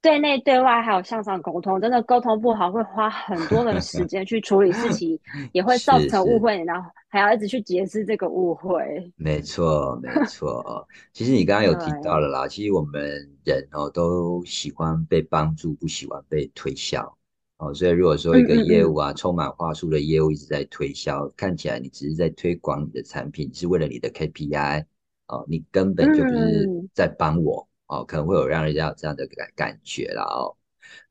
[0.00, 5.18] 对内对外还有向上沟通，真的沟通不好会花很多的时间去处理事情，
[5.50, 9.12] 也会造成误会，然后还要一直去解释这个误会。
[9.16, 10.86] 没错没错。
[11.12, 13.02] 其实你刚刚有提到，了啦，其实我们
[13.44, 17.18] 人哦都喜欢被帮助，不喜欢被推销
[17.58, 17.74] 哦。
[17.74, 24.84] 所以如果说一嗯个业务啊，充满话术的业务一直在推销，看起来你只是在推广你的产品，是为了你的 KPI
[25.28, 30.56] 哦，你根本就不是嗯在帮我哦，可能会有让人家有这样的感感觉啦哦。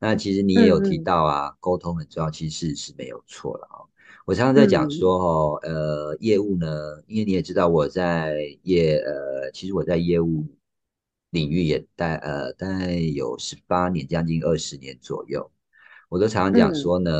[0.00, 3.88] 那其实你也有提嗯到啊，沟通很重要，其实是没有错了哦。
[4.26, 6.66] 我常常在讲嗯说哦，呃，业务呢，
[7.06, 10.44] 因为你也知道我在业，呃，其实我在业务
[11.30, 15.50] 领域也待呃大概有十八年，将近二十年左右。
[16.08, 17.10] 我都常常讲嗯说呢，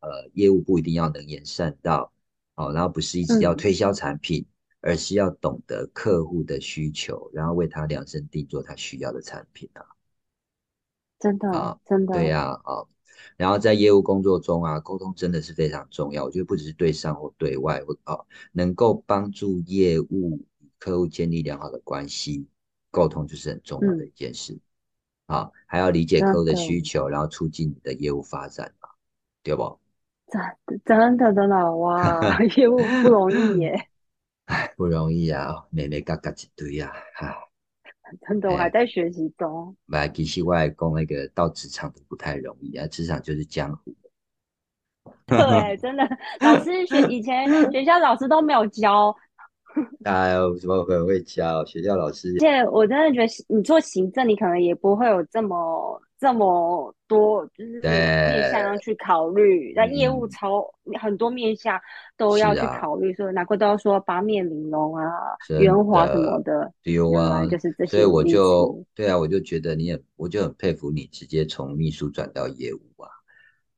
[0.00, 2.12] 呃，业务不一定要能言善道，
[2.56, 4.44] 哦，然后不是一直要嗯推销产品，
[4.80, 9.84] 而是要懂得客户的需求，然后为他量身定做他需要的产品啊。
[11.18, 12.86] 真的啊，真的，对呀，啊，
[13.36, 16.24] 然后在业务工作中啊，沟通真的是非常重要。
[16.24, 22.46] 我觉得不只是对上或对外，或哦，能够帮助业务与客户建立良好的关系，
[22.90, 24.58] 沟通就是很重要的嗯，一件事。
[25.26, 28.88] 啊，还要理解客户的需求，然后促进你的业务发展嘛，
[29.42, 29.78] 对不？
[30.30, 33.88] 真真的真的哇， 业务不容易耶，
[34.48, 37.36] 哎，不容易啊，每每嘎嘎一堆啊，哈，
[38.26, 39.76] 真的我还哎，在学习中。
[39.86, 43.94] 来，其实我来讲那个到职场都不太容易啊，职场就是江湖。
[45.28, 46.08] 对，真的，
[46.40, 49.14] 老师学以前学校老师都没有教，
[50.04, 51.62] 哎呦，怎么可能会教？
[51.66, 59.72] 学校老师而且我真的觉得你做行政，你可能也不会有这么这么多，就是面向要，去考虑。
[59.74, 61.80] 那业务嗯，超很多面向
[62.16, 65.04] 都要去考虑，所以难怪都要说八面玲珑啊、
[65.60, 68.24] 圆真滑什么的对，啊，就是这所以我。
[68.24, 73.08] 就对啊，我就觉得你也，我就很佩服你，直接从秘书转到业务啊。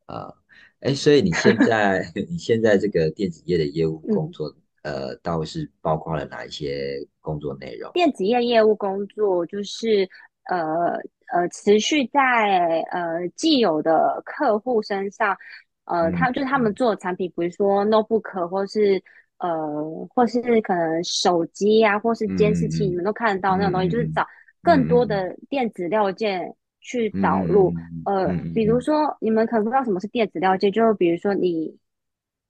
[0.07, 0.35] 啊，
[0.81, 4.33] 哎，所以你现在 你现在这个电子业的业务工嗯。
[4.33, 7.92] 作，呃，倒是包括了哪一些工作内容？
[7.92, 10.09] 电子业业务工作就是
[10.48, 10.98] 呃
[11.33, 15.37] 呃持续在呃既有的客户身上，
[15.85, 19.03] 呃，他就是他们嗯做的产品，比如说 notebook 或是
[19.38, 24.27] 呃或是可能手机啊，或是监视器，你嗯们都看得到那种东西，就是嗯找
[24.62, 27.75] 更多嗯的电子料件去嗯导入。
[28.05, 31.77] 嗯呃，比如说你们可能不知道什么是电子料件，就比如说你。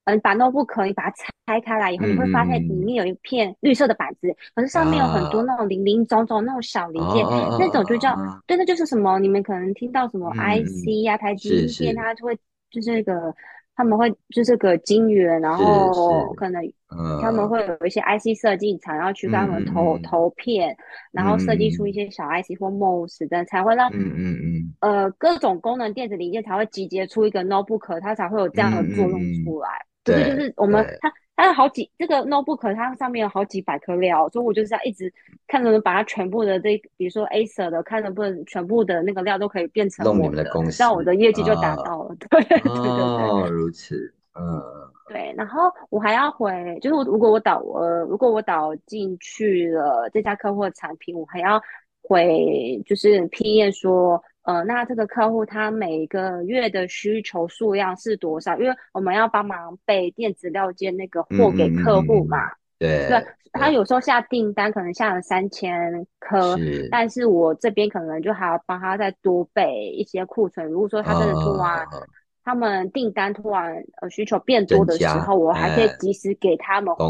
[0.04, 5.44] 嗯，把 notebook 你把它拆开来以后，你会发现里嗯面有一片绿色的板子，可是上面有很多啊。
[5.46, 7.24] 那种零零总总那种小啊零件，
[7.58, 8.16] 那种就叫！
[8.46, 9.18] 对，那就是什么？
[9.18, 12.34] 你们可能听到什么，IC 呀、台积电，它就会
[12.70, 13.34] 就是那个
[13.76, 16.62] 他们会就是个晶圆，然后可能
[17.20, 17.48] 他们嗯。
[17.48, 20.02] 会有一些 IC 设计厂然后去跟他们嗯投嗯。
[20.02, 20.74] 投片，
[21.12, 24.74] 然后设计出一嗯些小 IC 或 MOS 的，才会让嗯嗯嗯。
[24.80, 29.68] 呃各种功能电子零件才会集结出一个 notebook，它才会有这样的作用嗯，出来。
[30.04, 35.12] 对对，就是我们对，它它有好几这个 notebook，它上面有好几百颗料，所以我就是要一直
[35.46, 41.76] 看能不能把它全部的这，比如说 Acer 的，看能不能全部的那个料都可以变成弄你们的我的，这样我的业绩就达啊。
[41.76, 42.14] 到了。
[42.18, 42.72] 对对对对。
[42.72, 44.62] 哦，如此，嗯
[45.08, 51.60] 对，然后我还要回，就是我如果我导呃，如果我导进去了这家客户的产品，我还要
[52.02, 58.56] 回就是批验说，呃，那这个客户他每个月的需求数量是多少？
[58.58, 62.38] 因为我们要帮忙备电子料件那个货给客户嘛。
[62.78, 63.22] 对，对，
[63.52, 66.56] 他有时候下订单可能下了三千颗，
[66.90, 70.66] 但是我这边可能就还要帮他再多备一些库存。
[70.66, 71.86] 如果说他真的突然，
[72.42, 77.06] 他们订单突然呃需求变多，的时候，我还可以，及时给他们货，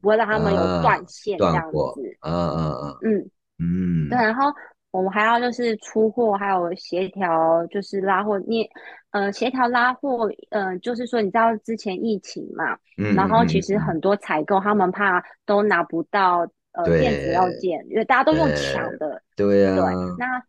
[0.00, 2.16] 不会让他们有，断线这，样子。
[2.22, 4.50] 嗯嗯嗯，对，然后
[4.90, 8.38] 我们还要就是出货，还有协调，就是拉货。
[8.40, 8.68] 你
[9.10, 12.76] 呃，协调拉货，呃，就是说你知道之前疫情嘛，
[13.16, 20.42] 然后其实很多采购他们怕都拿不到呃电子要件，因为大家都用抢的，对对，啊，那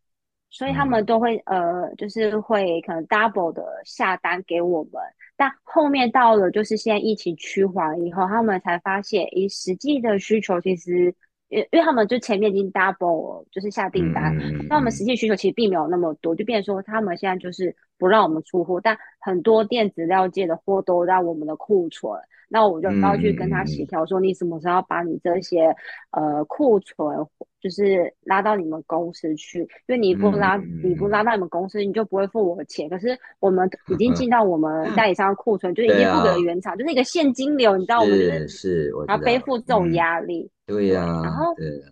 [0.50, 5.02] 所以他们嗯都会呃，就是会可能 double 的下单给我们，
[5.36, 11.16] 但后面到了就是现在疫情趋缓以后，他们才发现，以实际的需求其实，
[11.52, 14.34] 因因为他们就前面已经 double 了就是下订单，
[14.70, 22.12] 那我们实嗯，际需求其实并没有那么多，就变成说他们现在就是不让我们出货，但很多电子料件的货都在我们的库存。
[22.54, 25.74] 那我就嗯要去嗯跟他协调，说你什么时候要把你这些
[26.12, 27.18] 呃库存，
[27.62, 32.90] 就是拉到你们公司去，因为你不拉，你不拉到你们公司，你就不会付我钱。
[32.90, 40.50] 可是我们 已经嗯，进到我们代理商的库存，就是已经付给原厂，就是一个现金流，你知道，我们就是要背，负这种嗯，压力。
[40.78, 41.88] 对，对呀，然后对呀，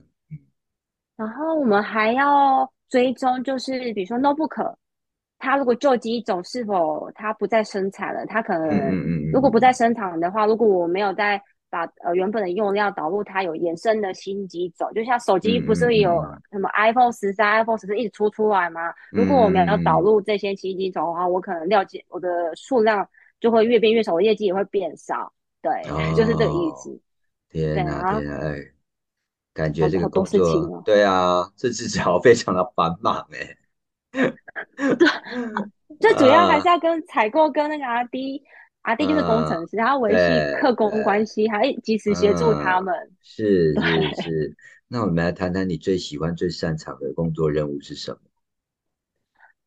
[1.17, 4.73] 然后我们还要追踪，就是比如说 notebook，
[5.37, 18.93] 它如果旧机种是否它不再生产了，它可能嗯嗯嗯如果不再嗯生产的话，如果我没有再把呃原本的用料导入它有衍生的新机种，就像手机不是有嗯什么 iPhone 十三、iPhone 十四一直出出来吗？
[19.11, 23.07] 如果我没有导嗯嗯入这些新机种的话，我可能料件我的数量
[23.39, 25.31] 就会越变越少，我业绩也会变少。
[25.83, 26.99] 嗯，对，就是这个意哦，思。
[27.49, 28.71] 对，天呐天呐，哎，
[29.53, 30.81] 感觉这个好好多工作，事情哦。
[30.85, 33.57] 对啊，这至少非常的繁忙哎，
[35.99, 38.43] 最主要还是啊，要跟采购跟那个阿弟，
[38.81, 42.93] 阿弟就是工嗯，程师，他要维系对客工关对，系，还要及时协助他嗯，们。
[43.21, 44.55] 是对，是是，
[44.87, 48.19] 那我们来谈谈你最喜欢、最擅长的工作任务是什么？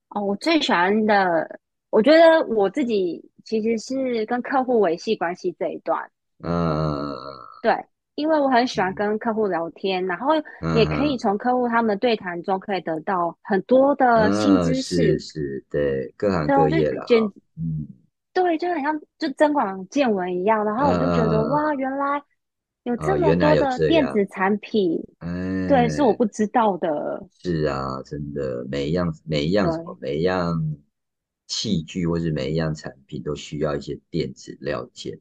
[0.08, 1.60] 哦，我最喜欢的，
[1.90, 6.10] 我觉得我自己其实是跟客户维系关系这一段。
[6.40, 7.14] 嗯
[7.62, 7.74] 对，
[8.16, 10.34] 因为我很喜欢嗯跟客户聊天，然后
[10.76, 14.96] 也可以从客户他们的对谈中可以得到很多的新嗯，知识。
[14.96, 17.06] 是是，对，各行各业了
[17.56, 17.86] 嗯
[18.34, 20.64] 对，就很像就增广见闻一样。
[20.64, 22.22] 然嗯后我就觉得嗯哇，原来
[22.84, 24.98] 有嗯，这么多的电子产品，
[25.68, 27.22] 对，是我哎，不知道的。
[27.42, 30.76] 是啊，真的，每一样每一样什么，每一样
[31.46, 35.20] 器具或是每一样产品都需要一些电子料件，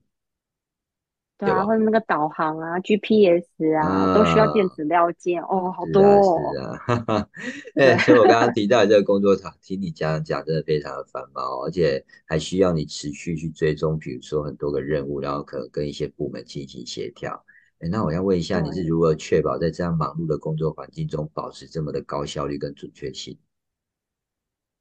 [1.41, 1.65] 对啊，对？
[1.65, 3.45] 或者那个导航啊、GPS
[3.81, 6.21] 啊，都需要电啊，子料件哦，好多是啊，
[6.53, 6.61] 是哦。
[6.61, 7.29] 啊，哈哈，
[7.73, 17.43] 对， 哎，所以我刚刚提到的这个工作场，听你讲讲，真的非常的繁忙哦，而且还需要你持续去追踪，比如说很多个任务，然后可能跟一些部门进行协调。
[17.79, 18.83] 哎，那我要问一下，你是。
[18.83, 23.35] 如何确保在这样忙碌的工作环境中，保持这么的高效率跟准确性？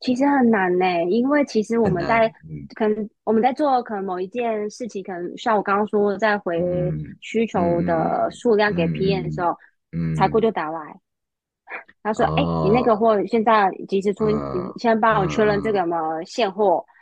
[0.01, 2.67] 其实很难呢，因为其实我，们在嗯。
[2.75, 7.17] 可能我们在做可能某一件事情，可能像我刚刚说，在回嗯。
[7.21, 9.57] 需求的嗯数量给 PM 的时嗯候，
[10.17, 10.81] 财库嗯，就打来，
[12.03, 17.00] 他说：“哎，你那个哦，货现在及时出，你嗯先帮我确认这个什么现货。”嗯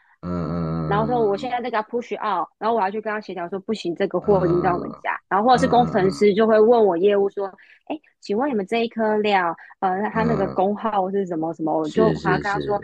[0.91, 7.47] 然后说我现在在这个 push out，然后我要去跟他协调说不行，这个货已经到我们嗯家，然后或者是嗯工程嗯师就会问我业务说，
[7.87, 11.77] 哎，请问你们这一颗料，呃，他那个嗯，工号是什么什么？
[11.77, 12.81] 我就是还要跟他说，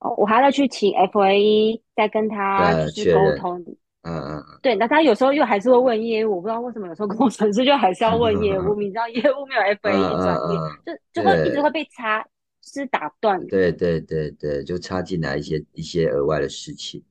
[0.00, 3.60] 哦，我还要去请 FAE 再跟他就再是确认，沟通。
[4.02, 4.42] 嗯嗯。
[4.62, 12.28] 对，那他有时候又还是会问业务，我不知道为什么有时候工程师就还是要问业务，嗯 你知道业务没有嗯 FAE 专业，嗯嗯，就就会一直会被插，就
[12.66, 13.44] 是打断。
[13.46, 17.02] 对对对对，就插进来一些一些额外的事情，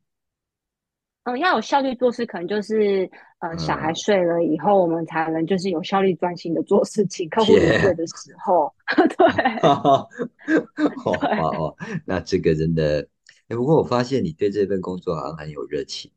[1.24, 7.30] 嗯，要有效率做事，可能就是呃，小孩嗯，睡了以后，我们才能就是有效率专心的做事情。
[7.30, 9.06] 客户临柜天，的时候， 对
[9.60, 11.76] 对，哦，
[12.06, 13.08] 那这个真的，
[13.48, 16.12] 哎，不过我发现你对这份工作好像很有热情。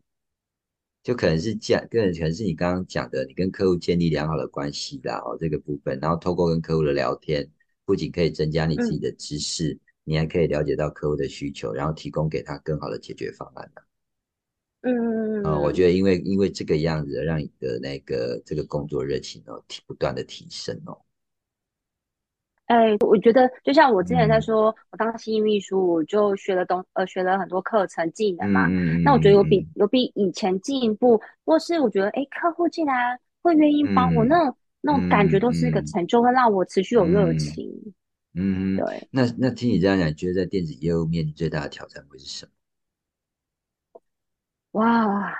[1.02, 7.48] 就可能是讲，个人可能是你刚刚讲的，你跟客户建立良好的关系啦，哦，这个部分，然后透过跟客户的聊天，
[7.86, 9.00] 不仅可以增加你自己嗯。
[9.00, 13.70] 的知识，你还可以了解到客户的需求，然后提供给他更好的解决方案
[14.82, 14.92] 嗯
[15.42, 20.98] 啊、我嗯嗯，觉得因为因为这个样子，让你的那个这个工作热情哦，提不断的提升哦。
[22.66, 24.40] 哎，我觉得就像我之前在嗯。
[24.40, 28.68] 说，我当新秘书，我就学了东呃学了很多课程技能嘛。
[28.68, 34.52] 嗯那我觉得有比嗯嗯有比以前进步，或是我觉得哎，客户竟然会愿意帮我，那
[34.86, 37.38] 那种感觉都是一个嗯成就，会让我持续有热嗯。
[37.38, 37.70] 情。
[38.38, 42.52] 嗯嗯，对，那那听你这样讲，你觉得在电子业务面临最大的挑战会是什么？
[44.72, 45.34] 哇，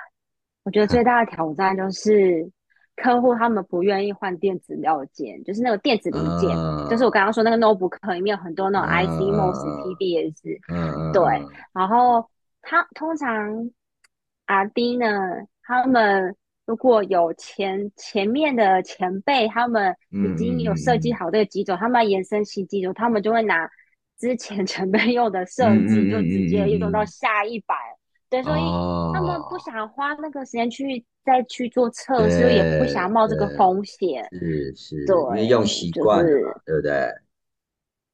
[0.63, 2.51] 我觉得最大的挑战就是
[2.95, 6.49] 客户他们不愿意换电子料件，就是那个电子零件，
[6.89, 12.27] 就是我嗯刚刚说那个 notebook 里面有很多那嗯种 IC、MOS、嗯 TDS，嗯嗯对，嗯然后
[12.63, 13.69] 他通常
[14.47, 15.07] 阿 D 呢，
[15.61, 16.35] 他们
[16.67, 23.67] 如果有前前面的前辈，他们已嗯经有设计嗯好这个机种，他们要延伸新机种，他们就会拿
[24.19, 27.77] 之前 前辈用的嗯设计，就直接用到下一版。
[28.29, 28.61] 对，所以
[29.13, 34.27] 他们不哦，想花那个时间去再去做测试，也不想冒这个，风险。
[34.33, 37.09] 是是对，是，因为用习惯了对不对？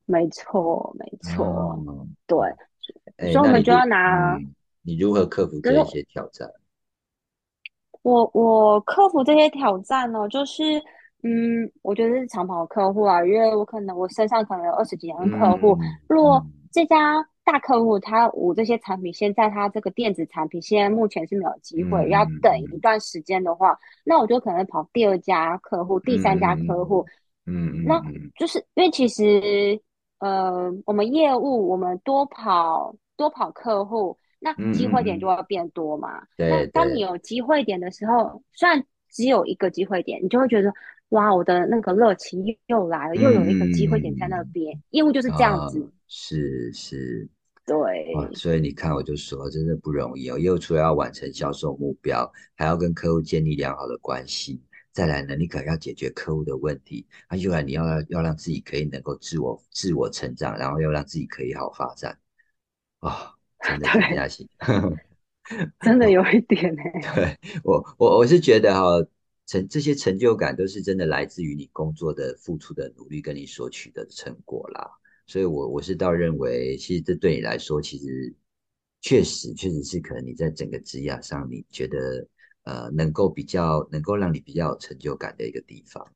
[0.05, 2.37] 没错，没错，嗯，对，
[3.17, 6.47] 哎，所以我们就要拿，嗯，你如何克服这一些挑战？
[8.03, 10.77] 我我克服这些挑战呢，就是
[11.23, 27.05] 嗯，我觉得是长跑客户啊，因为我可能我身上可能有二十几样客户，嗯如果嗯这家大客户他我这些产品现在他这个电子产品现在目前是没有机嗯会，要等一嗯段时间的话，那我就可能跑第二家客户、第三家客户，
[27.45, 28.01] 嗯嗯那
[28.37, 29.79] 就是因为其实
[30.19, 34.17] 呃，我们业务我们多跑多跑客户。
[34.43, 36.21] 那嗯机会点就嗯嗯，会变多嘛。
[36.37, 40.71] 那当你有机会点的时候，虽然只有一个机会点，你就会觉得
[41.09, 44.83] 哇，我的那个热情又来了，又有一个机会点在那嗯边。
[44.89, 47.29] 业务就是这样啊，子，是是。
[48.13, 50.37] 哇，对所以你看，我就说真的不容易哦。
[50.37, 62.17] 又除了要完成销售目标，还要跟客户建立良好的关系，再来呢，你可能要解决客户的问题，啊，又来你要要让自己可以能够自我自我成长，然后又让自己可以好发展。
[62.99, 63.33] 啊、
[63.63, 64.97] 真的挺对。
[65.81, 66.81] 真的有一点呢、
[67.15, 69.05] 对，我我我是觉得哈、
[69.45, 74.89] 成这些成就感都是真的来自于你工作的付出的努力跟你所取得的成果啦。
[75.27, 78.33] 所以我我是倒认为，其实这对你来说，其实
[79.01, 82.25] 确实确实是可能你在整个职业上，你觉得
[82.63, 86.07] 呃能够比较能够让你比较有成就感的一个地方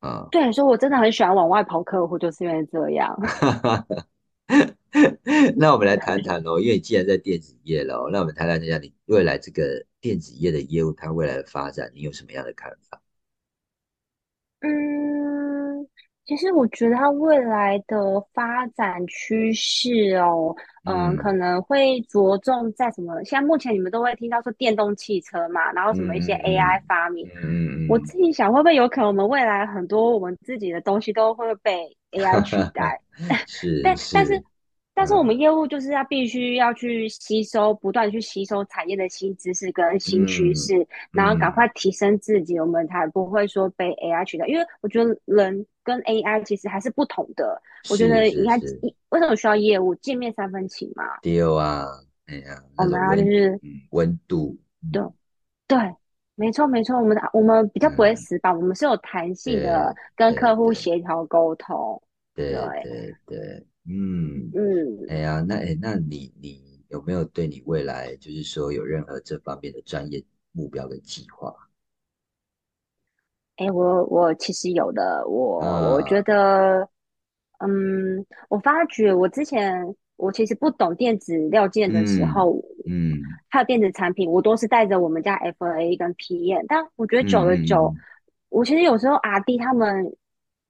[0.00, 0.26] 啊。
[0.32, 3.16] 对，所以我真的很喜欢往外跑客户，就是因为这样。
[5.56, 13.00] 那我们来谈谈哦，因为你既然在电子业了哦，那我们谈谈一下你未来这个电子业的业务，它未来的发展，你有什么样的看法？
[14.60, 15.86] 嗯，
[16.24, 23.22] 其实我觉得它未来的发展趋势哦，嗯，可嗯能会着重在什么？
[23.24, 27.28] 现在目前你们都会听到说电动汽车嘛，然后什么一些 AI 嗯发明。
[27.34, 33.00] 嗯嗯我自己想，会不会有可能我们未来很多我们自己的东西都会被 AI 取嗯，代？
[33.46, 34.44] 是 但但是是，
[34.98, 44.44] 但是我嗯们业务就是要必须要去吸收，不断去吸收产业的新知识跟新趋嗯势，然后赶嗯，快提升自己，我们才不会说被 AI 取代。
[44.48, 47.62] 因为我觉得人跟 AI 其实还是不同的。
[47.88, 48.56] 我觉得应该
[49.10, 49.94] 为什么需要业务？
[49.94, 51.86] 见面三分情嘛，丢啊，
[52.26, 54.58] 哎呀，我们要就是嗯温度，
[54.90, 55.12] 对嗯
[55.68, 55.78] 对，
[56.34, 62.02] 没错没错，我们的我们比较不会嗯，死板，我们是有弹性的，跟客户协调沟通。
[62.34, 65.18] 对，对对对，嗯，哎嗯。
[65.18, 70.22] 呀，那哎，那你你有没有对你未来就是说有任何这方面的专业
[70.52, 71.54] 目标跟计划？
[73.56, 76.88] 哎，我我其实有的，我我觉啊，得，
[77.58, 82.54] 嗯，我发觉我之前我其实不懂电子料件的时嗯候，
[82.86, 88.00] 嗯还有电子产品，我都是带着我们家 FA 跟 PM，但我觉得嗯久了久，嗯
[88.48, 90.14] 我其实有时候阿弟他们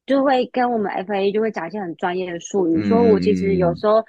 [0.08, 3.76] 就会跟我们 FA 就会讲一些很专业的术语，所以我其实有嗯。
[3.76, 4.02] 时候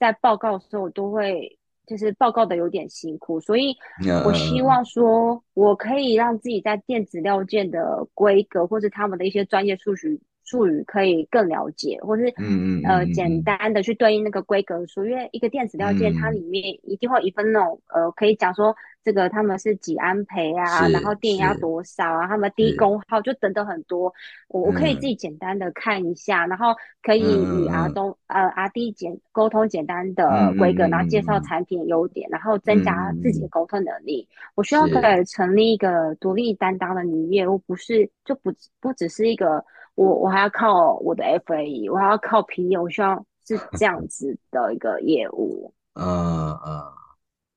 [0.00, 3.76] 在报告的时候，我都会就是报告的有点辛苦，所以
[4.24, 10.20] 我希嗯望说，我可以让自己在电子料件的规格或者他们的一些专业术语
[10.52, 18.74] 术语可以更了解，或是嗯嗯呃简单的去对应那个规格书，因为一个电子料件它里嗯，面一定会一份那种呃可以讲说
[19.04, 24.12] 这个他们是几安培啊，然后是电压多少啊，他们低，功耗就等等很多，
[24.48, 25.08] 我我可以自嗯。
[25.08, 34.28] 己简单的看一下，然后可嗯以与 R 东呃 R D 简沟通简单嗯的规格，然后介绍产品的优点，然后增嗯加自己的沟通能力。
[34.54, 35.00] 我希望可。
[35.02, 39.64] 以成立一个独立担当的女业务，不是就不不只是一个
[39.94, 45.72] 我我还要靠我的 FAE，我还要靠 P，我希望是这样子的一个业务。
[45.94, 46.92] 嗯嗯，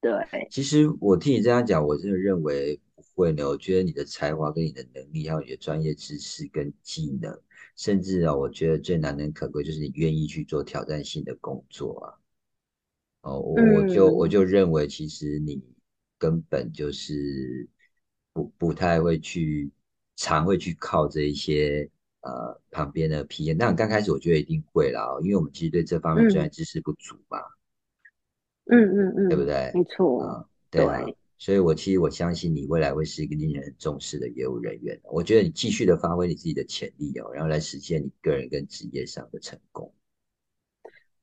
[0.01, 3.47] 对，其实我听你这样讲，我真的认为不会呢。
[3.47, 7.33] 我觉得你的才华跟你的能力，还有你的专业知识跟技能，
[7.77, 12.19] 甚至啊，我觉得最难能可贵就是你愿意去做挑战性的工作啊。
[13.21, 15.63] 哦，我我就我嗯就认为，其实你
[16.17, 17.67] 根本就是
[18.33, 19.71] 不不太会去，
[20.17, 21.89] 常会去靠这一些
[22.25, 23.55] 呃旁边的 PM。
[23.57, 27.39] 那刚开始我觉得一定会啦哦因为我们其实对这方面专业嗯知识不足嘛。
[28.67, 29.71] 嗯嗯嗯，对不对？
[29.75, 34.99] 没错，啊，对啊，对，所以我其实我相信你未来会是一个令人重视的业务人员。
[35.03, 39.93] 我觉得你继续的发挥你自己的潜力哦，然后来实现你个人跟职业上的成功。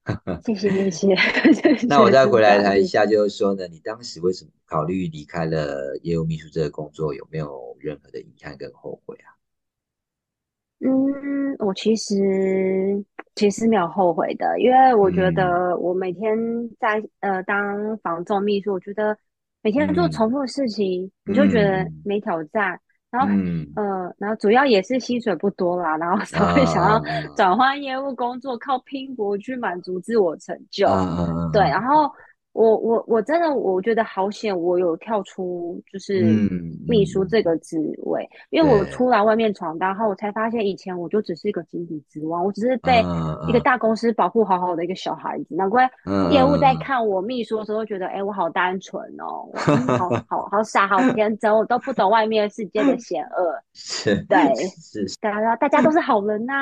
[0.47, 2.63] 谢谢谢谢谢那我再回来。
[2.63, 7.13] 谈一下，就是说呢，你当时为什么考虑离开了业务秘书这个工作？
[7.13, 9.35] 有没有任何的遗憾跟后悔啊？
[10.85, 13.05] 嗯，我其实
[13.37, 15.35] 其实没有后悔的，因为我觉嗯。
[15.35, 16.37] 得我每天
[16.81, 19.17] 在呃当房仲秘书，我觉得
[19.63, 20.11] 每天做嗯。
[20.11, 22.03] 重复的事情，你就觉得嗯。
[22.05, 22.79] 没挑战，
[23.11, 23.67] 然后嗯。
[23.75, 27.03] 呃，然后主要也是薪水不多啦，然后才会想要啊。
[27.37, 30.89] 转换业务工作，靠拼搏去满足自我成啊就。
[31.53, 32.11] 对，然啊后
[32.53, 36.49] 我我我真的我觉得好险，我有跳出就是嗯
[36.87, 38.29] 秘书这嗯，个职位。
[38.51, 42.99] 因为我，出来外面闯荡后，我才发现以前我就只是一个井底之蛙，我只是嗯被
[43.49, 45.47] 一个嗯大公司保护好好的一个小孩子。
[45.55, 46.73] 难怪嗯业务在。
[46.83, 49.47] 看我秘书的时候，觉得哎，我好单纯哦，
[49.97, 53.55] 好 好好傻，好天真，我都不懂外面世界的险恶。
[53.73, 54.39] 是对，
[54.81, 56.55] 是是，大家大家都是好人呐、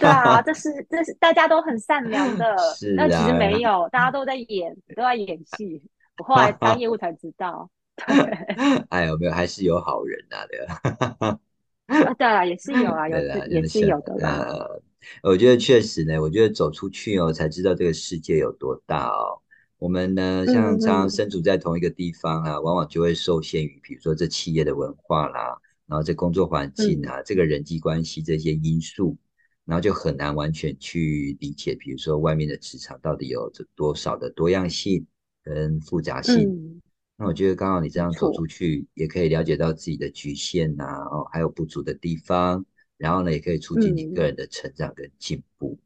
[0.00, 2.56] 对啊，这是这是大家都很善良的，
[2.96, 5.82] 但其实没有，大家都在演，都在演戏。
[6.16, 7.70] 我后来当业务才知道，
[8.06, 8.16] 对。
[8.90, 11.38] 哎呦没有还是有好人呐、对吧？
[11.86, 14.28] 啊，对啊，也是有啊， 有对啦，就是也是有的啦。
[14.28, 14.82] 呃，
[15.22, 19.40] 我觉得确实呢，我觉得走出去哦，才知道这个世界有多大哦。
[19.78, 25.56] 我们呢，像嗯常常嗯身处在同一个地方啊，往往就会受限于，比如说这企业的文化啦，
[25.86, 29.16] 然后这工作环境嗯啊，这个人际关系这些因素，
[29.64, 35.06] 然后就很难完全去理解，比如说外面的职场到底有着多少的多样性
[35.48, 36.46] 跟复杂性。
[36.48, 36.80] 嗯，
[37.16, 42.64] 那我觉得刚好你这样走，出去，也可以了解到自己的局限呐、哦，还有不足的地方，
[42.96, 44.26] 然后呢，也可以促进你个嗯。
[44.26, 45.78] 人的成长跟进步。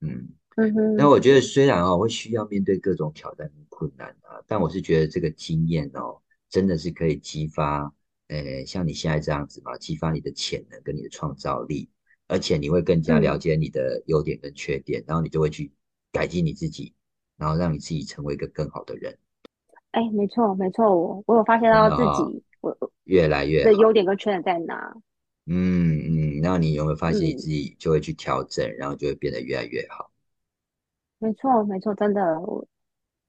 [0.00, 6.20] 嗯，嗯，那我觉得虽然哦会需要面对各种挑战跟困难啊，但我是觉得这个经验哦，
[6.50, 7.94] 真的是可以激发，
[8.28, 11.88] 呃，像你现在这样子嘛，激发你的潜能跟你的创造力，
[12.26, 15.72] 而且你会更加了嗯解你的优点跟缺点，然后你就会去
[16.10, 16.92] 改进你自己，
[17.42, 19.18] 然后让你自己成为一个更好的人。
[19.90, 22.72] 哎，没错没错，我我有发现到自己我
[23.02, 24.94] 越来越的优点跟缺点在哪。
[25.46, 30.12] 嗯嗯，然后你有没有发现你嗯自己就会去调整，然后就会变得越来越好？
[31.18, 32.64] 没错，没错，真的，我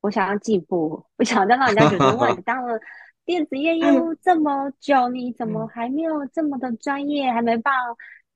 [0.01, 2.80] 我想要进步，我想要让人家觉得，哇，你 当了
[3.26, 7.74] 电子业业务这么久，你怎么还没有这么的专业，还没办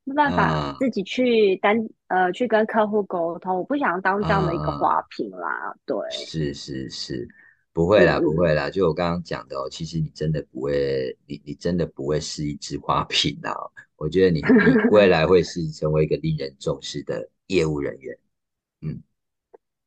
[0.08, 1.78] 没办法啊自己去单
[2.08, 3.58] 呃去跟客户沟通？
[3.58, 7.28] 我不想当这样的一个啊，花瓶啦，对，是是是，
[7.74, 8.70] 不会啦，不会啦。
[8.70, 13.52] 就我刚刚讲的哦，其实你真的不会，你你真的不会是一只花瓶啊。
[13.98, 18.18] 我觉得你你未来会是成为一个令人重视的业务人员。
[18.82, 19.04] 嗯，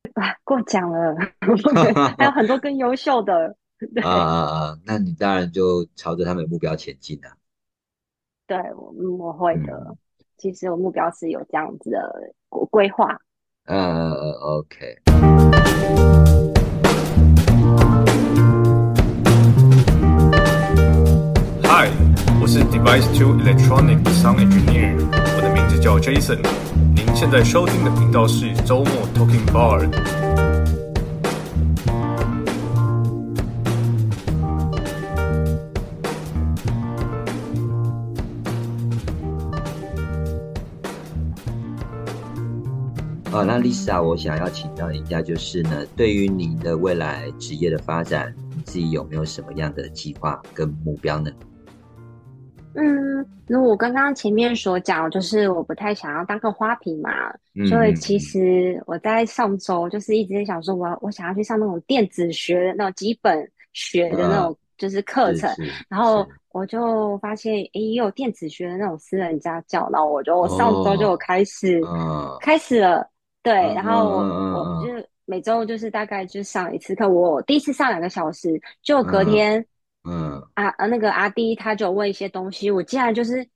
[0.45, 1.17] 过奖了，
[2.19, 3.55] 还有很多更优秀的，啊
[3.95, 7.35] 对啊啊，那你当然就朝着他们的目标前进啊。
[8.47, 9.73] 对，我嗯我会的。
[9.89, 9.97] 嗯，
[10.41, 13.15] 其实我目标是有这样子的规规划。
[13.67, 14.97] 呃呃，OK。
[21.65, 21.91] Hi，
[22.41, 24.97] 我是 Device Two Electronic Sound Engineer，
[25.37, 26.41] 我的名字叫 Jason。
[26.97, 30.60] 您现在收听的频道是周末 Talking Bar。
[43.33, 51.31] 哦，那 Lisa，我想要请教一下，就是呢，对于你的未来职业的发展，你自己有没有什么样的计划跟目标呢？
[52.75, 57.11] 嗯，那我刚刚前面所讲，就是我不太想要当个花瓶嘛，
[57.55, 65.49] 嗯所以其实我在上周就是一直在想说我，我想要去上那种电子学的那种基本学的那啊，种就是课程，
[65.89, 73.09] 然后，我就发现，诶，也有电子学的那种私人家教，然后我就我上周就开始嗯开始了，
[73.43, 74.17] 对，然后我
[74.51, 79.67] 我就每周就是大概就上一次课，我第一次上两个小时，就隔嗯天。
[80.05, 80.43] 嗯。
[80.55, 83.47] 啊啊，那个阿弟他就问一些东西，我竟然就是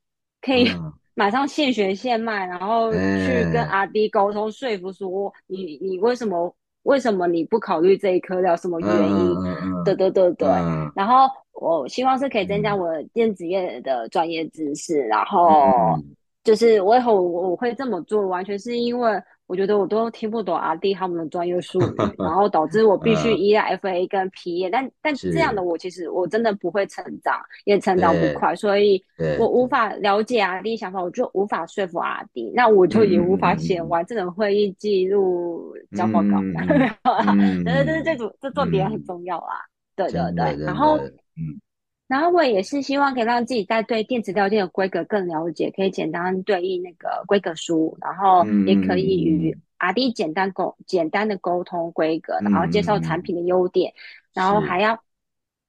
[0.41, 0.93] 可以嗯。
[1.15, 6.55] 马上现学现卖，然后嗯，去跟哎，阿弟沟通说服说你你为什么
[6.85, 9.37] 为什么你不考虑这一科的什么嗯原因？
[9.85, 12.79] 对对对对，嗯然后我希望是可以增加嗯。
[12.79, 29.03] 我电子业的专业知识，然嗯后嗯，就是我以后我我会这么做，完全是因为我觉得我都听不懂阿弟他们的专业术语， 然后导致我必须嗯，依赖 FA 跟 PA，但但这样的，我其实我真的不会成长，也成长不快，所以
[29.39, 36.41] 我无法了解阿弟想法，我就无法说服阿弟，那我嗯就也无嗯法写完这种会议记录交报告。
[36.43, 39.65] 嗯嗯嗯对对对，这嗯组这重点很嗯，重要啦。
[39.97, 41.61] 对对对，然后，嗯
[42.07, 53.93] 然后我也是希望可以让自己在对电子料件的规格更了解，可以简单对应那个规格书，然后嗯也可以与阿弟简单沟简单的沟通规格，嗯然后介绍产品的优点，
[54.33, 55.03] 然后还，要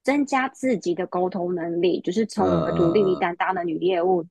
[0.03, 4.25] 增加自己的沟通能力，就是从我们独立力嗯担当的女业务。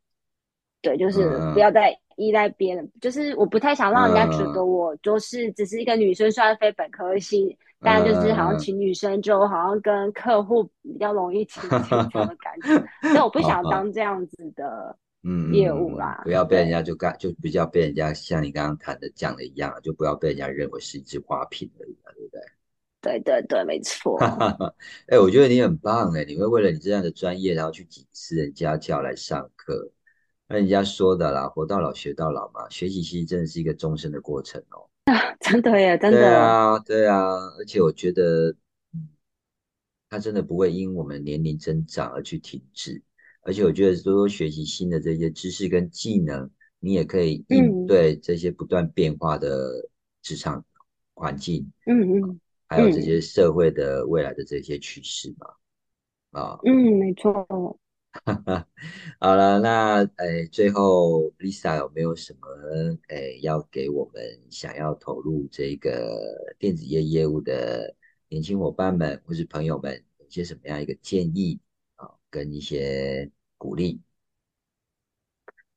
[0.83, 1.61] 对，就嗯是不嗯。
[1.61, 4.53] 要再依赖别人，就是我不太想让人家觉嗯。
[4.53, 16.23] 得我就是只是一个女生，虽然非本科系，嗯但就是好像嗯请女生就好像跟客户比较容易亲近这样的感觉，所以我 不想当这样子的嗯业务啦。
[16.25, 22.41] 不要被人家，就干，就比较被人家像你刚刚谈的讲的一样，就不要被人家认为是一只花瓶而已嘛，对不对？
[23.03, 24.19] 对对对，没错。
[25.09, 29.91] 哎，我觉得你很棒哎，你会为了你这样的专业，然后去请私人家教来上课。
[30.49, 34.89] 那人家说的啦，活到老学到老嘛，学习其实真的是一个终身的过程哦。
[35.41, 37.19] 真的耶，真对的，啊，对啊，
[37.59, 38.51] 而且我觉得，
[38.93, 39.09] 嗯，
[40.11, 43.03] 它真的不会因我们年龄增长而去停滞，
[43.43, 49.89] 而且我觉得多多学习新的这些知识跟技能，你也可以应嗯对这些不断变化的
[50.23, 50.65] 职场
[51.15, 55.47] 环境，嗯嗯还有这些嗯社会的未来的这些趋势嘛。
[56.41, 57.79] 啊，嗯，没错。
[59.21, 62.49] 好了，那诶，最后 Lisa 有没有什么
[63.09, 67.95] 诶要给我们想要投入这个电子业业务的
[68.29, 71.59] 年轻伙伴们或是朋友们，有些什么样一个建议
[71.97, 74.01] 啊，跟一些鼓励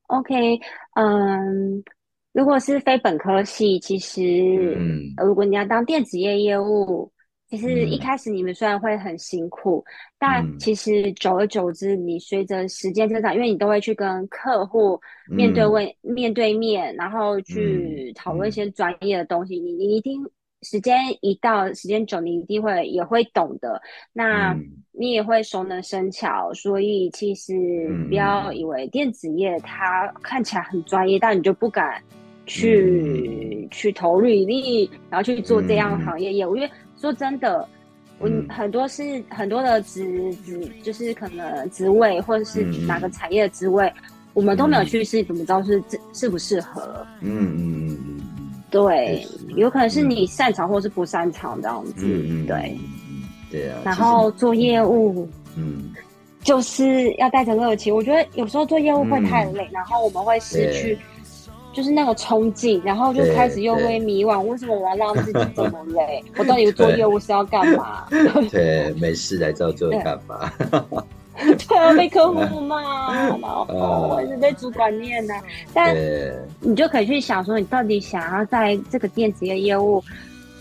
[0.08, 0.60] ？OK，
[0.96, 1.84] 嗯，
[2.34, 4.22] 如果是非本科系，其实
[4.78, 7.12] 嗯呃如果你要当电子业业务，
[7.50, 8.00] 其实一嗯。
[8.00, 9.84] 开始你们虽然会很辛苦，
[10.20, 10.60] 但嗯。
[10.60, 15.72] 其实久而久之，你随着时间增长，因为你都会去跟客户面对嗯。
[15.72, 18.54] 问面对面，然后嗯去讨论一嗯。
[18.54, 20.22] 些专业的东西，你你一定
[20.64, 23.82] 时间一到，时间久，你一定会也会懂的。
[24.14, 24.66] 那嗯。
[25.00, 27.54] 你也会熟能生巧，所以其实
[27.90, 28.58] 嗯不要嗯。
[28.58, 32.02] 以为电子业它看起来很专业，但你就不敢
[32.48, 36.56] 去、去投履历，然后去做这样行业业务。
[36.56, 36.70] 因为
[37.00, 37.68] 说真的，
[38.20, 43.92] 我嗯很多是很多的职职，就是可能职位或者是嗯哪个产业的职位，
[44.34, 47.06] 我们都没有嗯去试，怎么知道是适适不适合？
[47.22, 49.26] 嗯嗯嗯嗯嗯对，
[49.56, 51.94] 有可能是嗯你擅长或是不擅长这样子。
[52.48, 52.78] 对。
[53.50, 53.80] 对啊。
[53.86, 55.94] 然后做业务嗯
[56.44, 61.00] 就是要带着热情，我觉得有时候做业务会太嗯累，然后我们会失去对。
[61.78, 66.24] 就是那个冲劲，然后就对开始又对会迷惘，为什么我要让自己这么累？
[66.36, 68.08] 我到底做业务是要干嘛？
[68.50, 70.52] 对，没事来找这对干嘛？
[71.38, 75.36] 对啊，被客户骂，然后哦我一直被主管念呐、
[75.72, 75.96] 但，
[76.62, 80.04] 你就可以去想说，你到底想要在这个电子业业务，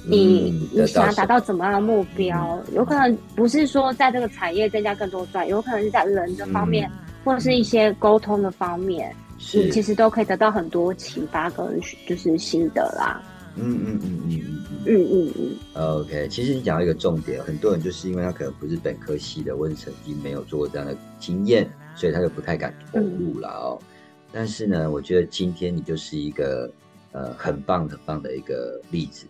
[0.07, 2.61] 你、嗯你想要达到什怎么样的目标？
[2.75, 6.91] 有可能不是说在这个产业增加更多赚，有可能是在人的方面，
[7.25, 13.23] 或者是一些沟通的方面，你是其实都可以得到很多启发跟就是心得啦。
[13.59, 14.67] 嗯嗯嗯嗯嗯嗯。
[14.85, 15.33] 嗯嗯
[15.75, 23.79] 嗯，OK，其实你讲到一个重点，很多人就是因为他可能不是本科系的，或者曾经没有做过这样的经验，所以他就不太敢投入了哦。
[24.33, 26.71] 但是呢，我觉得今天你就是一个
[27.13, 29.27] 呃很棒很棒的一个例子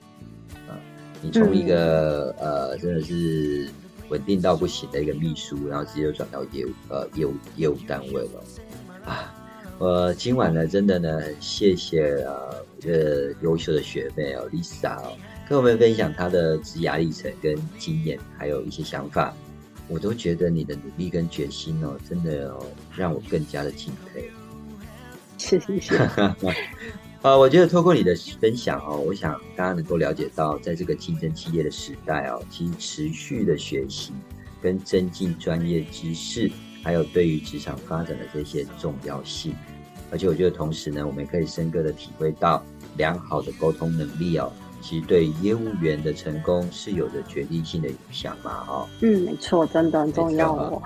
[0.68, 0.74] 啊、
[1.22, 3.68] 你从一个、呃真的是
[4.08, 8.42] 稳定到不行的一个秘书，然后直接就转到业务呃业务业务单位了
[9.04, 9.32] 啊。
[9.78, 15.12] 我今晚呢，真的呢，很谢谢呃，我觉得优秀的学妹哦，Lisa 哦，
[15.46, 19.34] 跟我们分享她的职涯历程跟经验，还有一些想法，
[19.86, 22.66] 我都觉得你的努力跟决心哦，真的哦，
[22.96, 24.30] 让我更加的敬佩。
[25.36, 25.94] 是是是，
[27.20, 34.14] 呃， 我觉得透过你的分享哦，我想大家能够了解到，在这个竞争激烈的时代哦，其实持续的学习
[34.62, 36.50] 跟增进专业知识，
[36.86, 39.52] 还有对于职场发展的这些重要性。
[40.08, 42.62] 而且我觉得同时呢，我们也可以深刻的体会到
[42.96, 48.88] 良好的沟通能力哦，其实对业务员的成功是有着决定性的影响嘛哦。
[49.00, 50.80] 嗯，没错，真的很重要哦。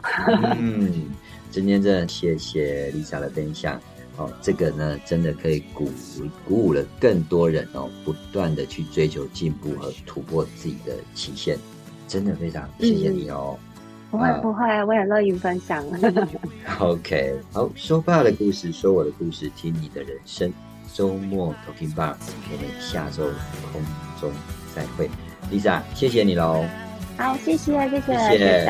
[0.59, 1.11] 嗯，
[1.51, 3.79] 今天真的谢谢 Lisa 的分享
[4.17, 5.91] 哦，这个呢真的可以鼓
[6.49, 11.59] 鼓舞了更多人哦，不断的去追求进步和突破自己的极限，
[12.09, 13.59] 真的非常谢谢你哦。
[14.11, 15.85] 不会不会，我也乐于分享。
[16.81, 20.53] OK，好，说爸的故事，说我的故事，听你的人生。
[20.93, 22.15] 周末 Talking Bar，
[22.51, 23.31] 我们下周
[23.73, 23.81] 空
[24.21, 24.33] 中
[24.75, 25.09] 再会。
[25.51, 26.65] Lisa，谢谢你喽，
[27.17, 28.67] 好，谢谢谢谢谢谢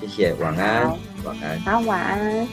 [0.00, 0.90] 谢谢，晚安，
[1.24, 1.60] 晚安。
[1.60, 2.48] 好，晚安。